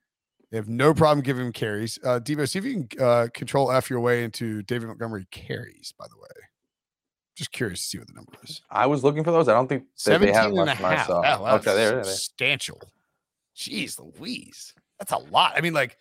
[0.54, 1.98] They have no problem giving him carries.
[2.04, 5.92] Uh, Debo, see if you can uh, control F your way into David Montgomery carries,
[5.98, 6.42] by the way.
[7.34, 8.62] Just curious to see what the number is.
[8.70, 9.48] I was looking for those.
[9.48, 11.10] I don't think that they have and much a half.
[11.10, 12.04] Oh, wow, okay, there, there, there.
[12.04, 12.80] substantial.
[13.56, 14.74] Jeez Louise.
[15.00, 15.54] That's a lot.
[15.56, 15.98] I mean, like,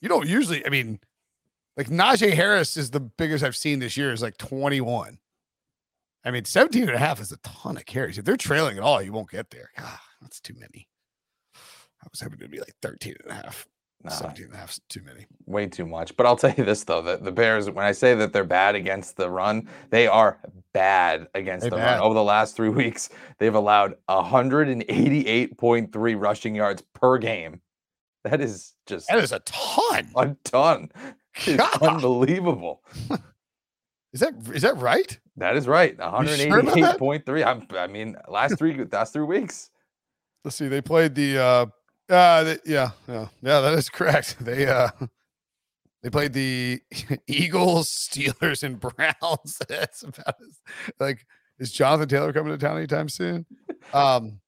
[0.00, 1.00] you don't usually, I mean,
[1.76, 5.18] like Najee Harris is the biggest I've seen this year is like 21.
[6.24, 8.18] I mean, 17 and a half is a ton of carries.
[8.18, 9.70] If they're trailing at all, you won't get there.
[9.76, 10.86] God, that's too many.
[12.04, 13.66] I was hoping it'd be like 13 and a half.
[14.02, 15.24] No, 17 and a half is too many.
[15.46, 16.14] way too much.
[16.16, 18.74] But I'll tell you this though: that the Bears, when I say that they're bad
[18.74, 20.38] against the run, they are
[20.74, 21.94] bad against They the bad.
[21.94, 22.00] run.
[22.02, 27.60] Over the last three weeks, they've allowed 188.3 rushing yards per game.
[28.24, 30.08] That is just That is a ton.
[30.16, 30.90] a ton.
[31.46, 32.80] It's unbelievable.
[34.12, 35.18] Is that is that right?
[35.36, 35.96] That is right.
[35.98, 37.44] You sure 188.3.
[37.44, 39.70] I'm, I mean, last three last three weeks.
[40.44, 40.68] Let's see.
[40.68, 41.66] They played the uh
[42.10, 43.28] uh the, yeah, yeah.
[43.42, 44.36] Yeah, that is correct.
[44.40, 44.88] They uh
[46.02, 46.82] they played the
[47.26, 49.58] Eagles, Steelers, and Browns.
[49.68, 50.60] That's about as,
[51.00, 51.26] like
[51.58, 53.46] is Jonathan Taylor coming to town anytime soon?
[53.92, 54.40] Um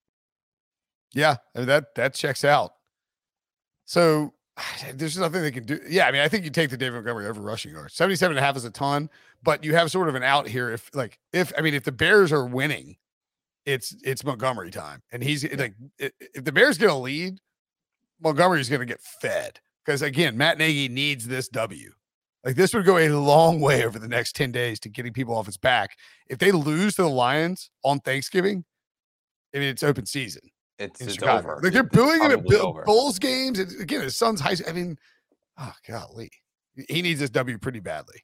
[1.13, 2.73] yeah, I mean, that that checks out.
[3.87, 4.35] So
[4.95, 5.81] there's nothing they can do.
[5.89, 7.95] Yeah, I mean, I think you take the David Montgomery over rushing yards.
[7.95, 9.11] 77 and a half is a ton,
[9.43, 11.93] but you have sort of an out here if like if I mean if the
[11.93, 12.97] Bears are winning,
[13.67, 15.03] it's it's Montgomery time.
[15.13, 17.39] And he's like if the Bears get a lead,
[18.21, 19.61] Montgomery's gonna get fed.
[19.85, 21.93] Because again, Matt Nagy needs this W.
[22.45, 25.35] Like this would go a long way over the next 10 days to getting people
[25.35, 25.97] off his back.
[26.29, 28.65] If they lose to the Lions on Thanksgiving,
[29.55, 30.43] I mean it's open season
[30.79, 31.61] It's, it's over.
[31.63, 32.81] Like they're booing him at Bill.
[32.85, 33.59] Bulls games.
[33.59, 34.57] And again, his son's high.
[34.69, 34.97] I mean,
[35.59, 36.31] oh golly,
[36.89, 38.23] he needs this W pretty badly.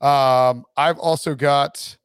[0.00, 1.96] Um, I've also got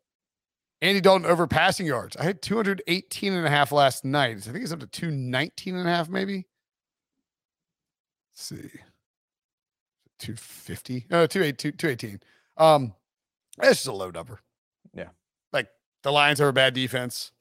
[0.86, 2.16] Andy Dalton over passing yards.
[2.16, 4.38] I had 218 and a half last night.
[4.38, 6.46] I think it's up to 219 and a half, maybe.
[8.32, 8.70] Let's see.
[10.20, 11.08] 250.
[11.10, 11.72] No, 218.
[11.78, 12.20] 218.
[12.58, 12.94] Um,
[13.58, 14.42] that's just a low number.
[14.94, 15.10] Yeah.
[15.52, 15.70] Like
[16.04, 17.32] the Lions are a bad defense.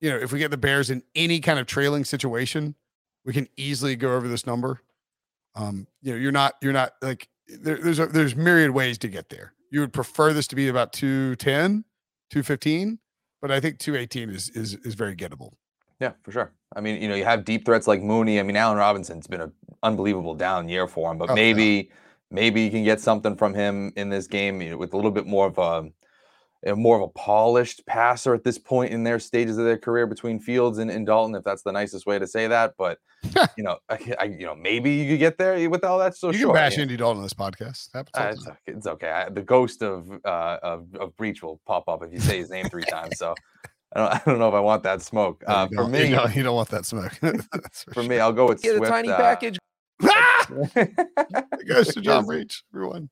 [0.00, 2.74] You know, if we get the Bears in any kind of trailing situation,
[3.24, 4.80] we can easily go over this number.
[5.54, 9.08] Um, you know, you're not, you're not like there, there's a, there's myriad ways to
[9.08, 9.52] get there.
[9.70, 11.84] You would prefer this to be about 210,
[12.30, 12.98] 215,
[13.40, 15.52] but I think 218 is is is very gettable.
[16.00, 16.52] Yeah, for sure.
[16.76, 18.38] I mean, you know, you have deep threats like Mooney.
[18.38, 19.52] I mean, Allen Robinson's been an
[19.82, 21.34] unbelievable down year for him, but Oh, yeah.
[21.34, 21.90] maybe,
[22.30, 25.10] maybe you can get something from him in this game you know, with a little
[25.10, 25.90] bit more of a
[26.74, 30.40] more of a polished passer at this point in their stages of their career between
[30.40, 32.74] Fields and, and Dalton, if that's the nicest way to say that.
[32.76, 32.98] But
[33.56, 36.16] you know, I, I- you know, maybe you could get there with all that.
[36.16, 36.82] So you sure, can bash yeah.
[36.82, 37.88] Andy Dalton on this podcast.
[37.94, 38.58] Happens Uh, it's okay.
[38.66, 39.10] It's okay.
[39.10, 42.50] I, the ghost of, uh, of of Breech will pop up if you say his
[42.50, 43.18] name three times.
[43.18, 43.34] So
[43.94, 45.42] I don't, I don't know if I want that smoke.
[45.46, 47.12] Uh, you for me, you don't, you don't want that smoke.
[47.22, 49.58] That's for me, I'll go with Get a tiny uh, package.
[50.02, 50.46] Ah!
[50.76, 52.26] It goes to John Yes.
[52.26, 52.62] Breech.
[52.74, 53.10] Everyone.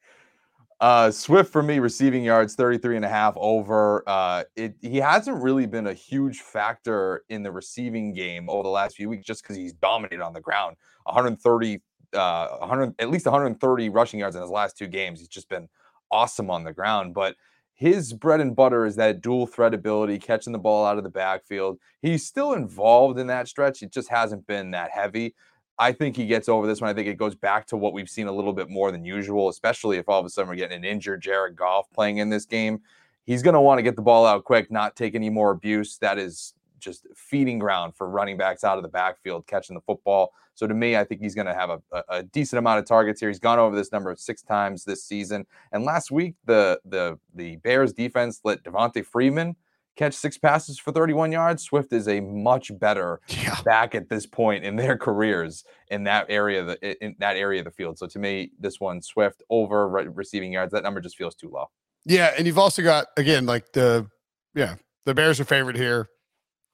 [0.79, 4.03] Uh, Swift for me, receiving yards 33 and a half over.
[4.07, 8.69] Uh, it, he hasn't really been a huge factor in the receiving game over the
[8.69, 10.77] last few weeks just because he's dominated on the ground.
[11.05, 11.81] 130,
[12.13, 15.19] uh, 100, at least 130 rushing yards in his last two games.
[15.19, 15.69] He's just been
[16.11, 17.15] awesome on the ground.
[17.15, 17.37] But
[17.73, 21.11] his bread and butter is that dual threat ability, catching the ball out of the
[21.11, 21.79] backfield.
[22.03, 23.83] He's still involved in that stretch.
[23.83, 25.35] It just hasn't been that heavy.
[25.79, 26.89] I think he gets over this one.
[26.89, 29.49] I think it goes back to what we've seen a little bit more than usual,
[29.49, 32.47] especially if all of a sudden we're getting an injured Jared Goff playing in this
[32.47, 32.81] game.
[33.25, 35.99] He's going to want to get the ball out quick, not take any more abuse.
[35.99, 40.33] That is just feeding ground for running backs out of the backfield, catching the football.
[40.55, 43.21] So to me, I think he's going to have a, a, decent amount of targets
[43.21, 43.29] here.
[43.29, 45.45] He's gone over this number six times this season.
[45.73, 49.55] And last week, the the the Bears defense let Devonta Freeman
[49.97, 51.63] catch six passes for 31 yards.
[51.65, 53.61] Swift is a much better Yeah.
[53.65, 57.61] back at this point in their careers in that area of the in that area
[57.61, 57.99] of the field.
[57.99, 60.73] So to me, this one Swift over re- receiving yards.
[60.73, 61.67] That number just feels too low.
[62.05, 64.07] Yeah, and you've also got again like the
[64.55, 64.77] yeah
[65.07, 66.09] the Bears are favored here.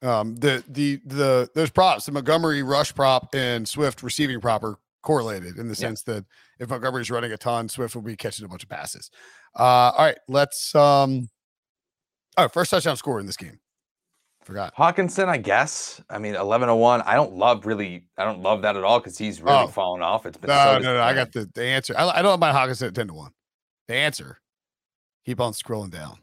[0.02, 4.76] Um, the the the those props, the Montgomery rush prop and Swift receiving prop are
[5.02, 5.88] correlated in the Yeah.
[5.88, 6.24] sense that
[6.58, 9.10] if Montgomery's running a ton, Swift will be catching a bunch of passes.
[9.58, 9.62] Uh,
[9.96, 11.28] all right, let's um.
[12.36, 13.58] Oh, first touchdown score in this game.
[14.44, 14.74] Forgot.
[14.74, 16.00] Hockenson, I guess.
[16.10, 17.02] I mean, 11 to 1.
[17.02, 19.66] I don't love really, I don't love that at all because he's really Oh.
[19.68, 20.26] fallen off.
[20.26, 21.02] It's been No, so no, no.
[21.02, 21.94] I got the, the answer.
[21.96, 23.30] I, I don't mind Hockenson at ten to one.
[23.86, 24.40] The answer.
[25.26, 26.18] Keep on scrolling down.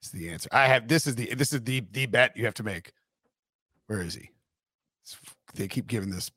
[0.00, 0.48] It's the answer.
[0.52, 2.92] I have this is the this is the the bet you have to make.
[3.88, 4.30] Where is he?
[5.04, 5.16] It's-
[5.54, 6.30] They keep giving this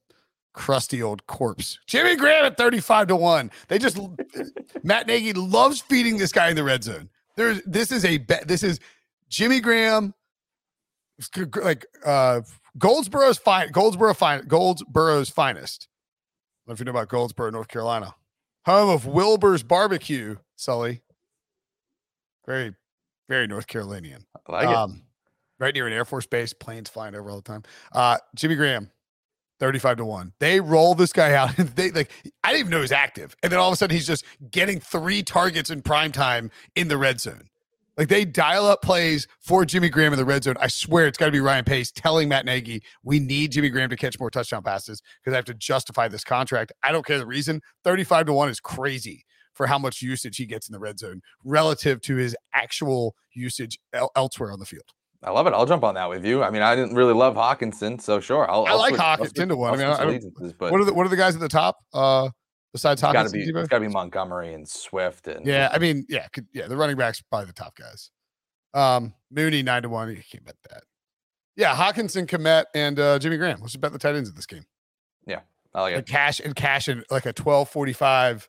[0.53, 1.79] crusty old corpse.
[1.87, 3.51] Jimmy Graham at 35 to 1.
[3.69, 3.97] They just
[4.83, 7.09] Matt Nagy loves feeding this guy in the red zone.
[7.39, 8.49] There's this is a bet.
[8.49, 8.81] This is
[9.29, 10.13] Jimmy Graham,
[11.55, 12.41] like uh
[12.77, 13.71] Goldsboro's fine.
[13.71, 14.41] Goldsboro fine.
[14.41, 15.87] Goldsboro's finest.
[15.87, 18.13] I don't know if you know about Goldsboro, North Carolina,
[18.65, 20.35] home of Wilbur's Barbecue.
[20.57, 21.01] Sully,
[22.45, 22.75] very,
[23.29, 24.25] very North Carolinian.
[24.45, 25.03] I like um,
[25.61, 27.63] right near an Air Force base, planes flying over all the time.
[27.93, 28.91] Uh, Jimmy Graham,
[29.59, 30.33] 35 to 1.
[30.39, 31.51] They roll this guy out.
[31.75, 32.11] They like
[32.43, 33.35] I didn't even know he's active.
[33.43, 36.87] And then all of a sudden he's just getting three targets in prime time in
[36.87, 37.49] the red zone.
[37.97, 40.55] Like they dial up plays for Jimmy Graham in the red zone.
[40.59, 43.89] I swear it's got to be Ryan Pace telling Matt Nagy, we need Jimmy Graham
[43.89, 46.71] to catch more touchdown passes because I have to justify this contract.
[46.81, 47.61] I don't care the reason.
[47.83, 51.21] 35 to 1 is crazy for how much usage he gets in the red zone
[51.43, 54.93] relative to his actual usage el- elsewhere on the field.
[55.23, 55.53] I love it.
[55.53, 56.43] I'll jump on that with you.
[56.43, 58.49] I mean, I didn't really love Hockenson, so sure.
[58.49, 59.73] I'll, I I'll like switch- I'll Hawkins 10 to 1.
[59.73, 61.77] I mean, I- I but What are the what are the guys at the top?
[61.93, 62.29] Uh
[62.71, 65.79] besides it's got to be it's got to be Montgomery and Swift and Yeah, I
[65.79, 68.11] mean, yeah, could, yeah, the running backs probably the top guys.
[68.73, 70.09] Um, Mooney nine to one.
[70.09, 70.83] You can't bet that.
[71.55, 73.59] Yeah, Hockenson, Kmet, and uh, Jimmy Graham.
[73.59, 74.63] Let's just bet the tight ends of this game.
[75.25, 75.39] Yeah,
[75.73, 76.07] I like And it.
[76.07, 78.47] cash and cash in like a twelve forty five.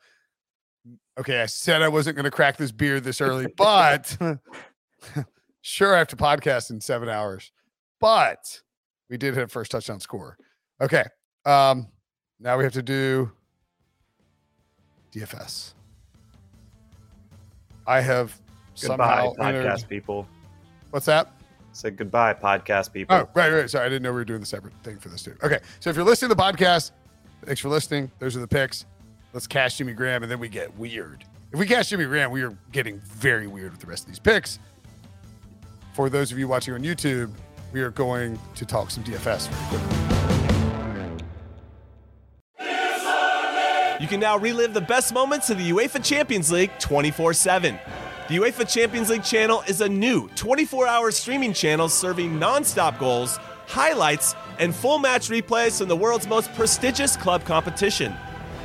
[1.18, 4.16] Okay, I said I wasn't going to crack this beer this early, but
[5.62, 7.52] sure, I have to podcast in seven hours.
[8.00, 8.60] But
[9.08, 10.36] we did hit first touchdown score.
[10.80, 11.04] Okay,
[11.44, 11.88] um,
[12.38, 13.30] now we have to do
[15.12, 15.74] DFS.
[17.86, 18.38] I have
[18.80, 18.96] Goodbye,
[19.26, 20.26] somehow entered- podcast people.
[20.90, 21.32] What's that?
[21.72, 23.14] Say goodbye, podcast people.
[23.16, 23.70] Oh, right, right.
[23.70, 25.34] Sorry, I didn't know we were doing the separate thing for this too.
[25.42, 26.90] Okay, so if you're listening to the podcast,
[27.44, 28.10] thanks for listening.
[28.18, 28.86] Those are the picks.
[29.32, 31.24] Let's cash Jimmy Graham, and then we get weird.
[31.52, 34.18] If we cash Jimmy Graham, we are getting very weird with the rest of these
[34.18, 34.58] picks.
[36.00, 37.30] For those of you watching on YouTube,
[37.74, 39.50] we are going to talk some DFS.
[44.00, 47.78] You can now relive the best moments of the UEFA Champions League 24 7.
[48.30, 52.98] The UEFA Champions League channel is a new 24 hour streaming channel serving non stop
[52.98, 53.36] goals,
[53.66, 58.16] highlights, and full match replays from the world's most prestigious club competition.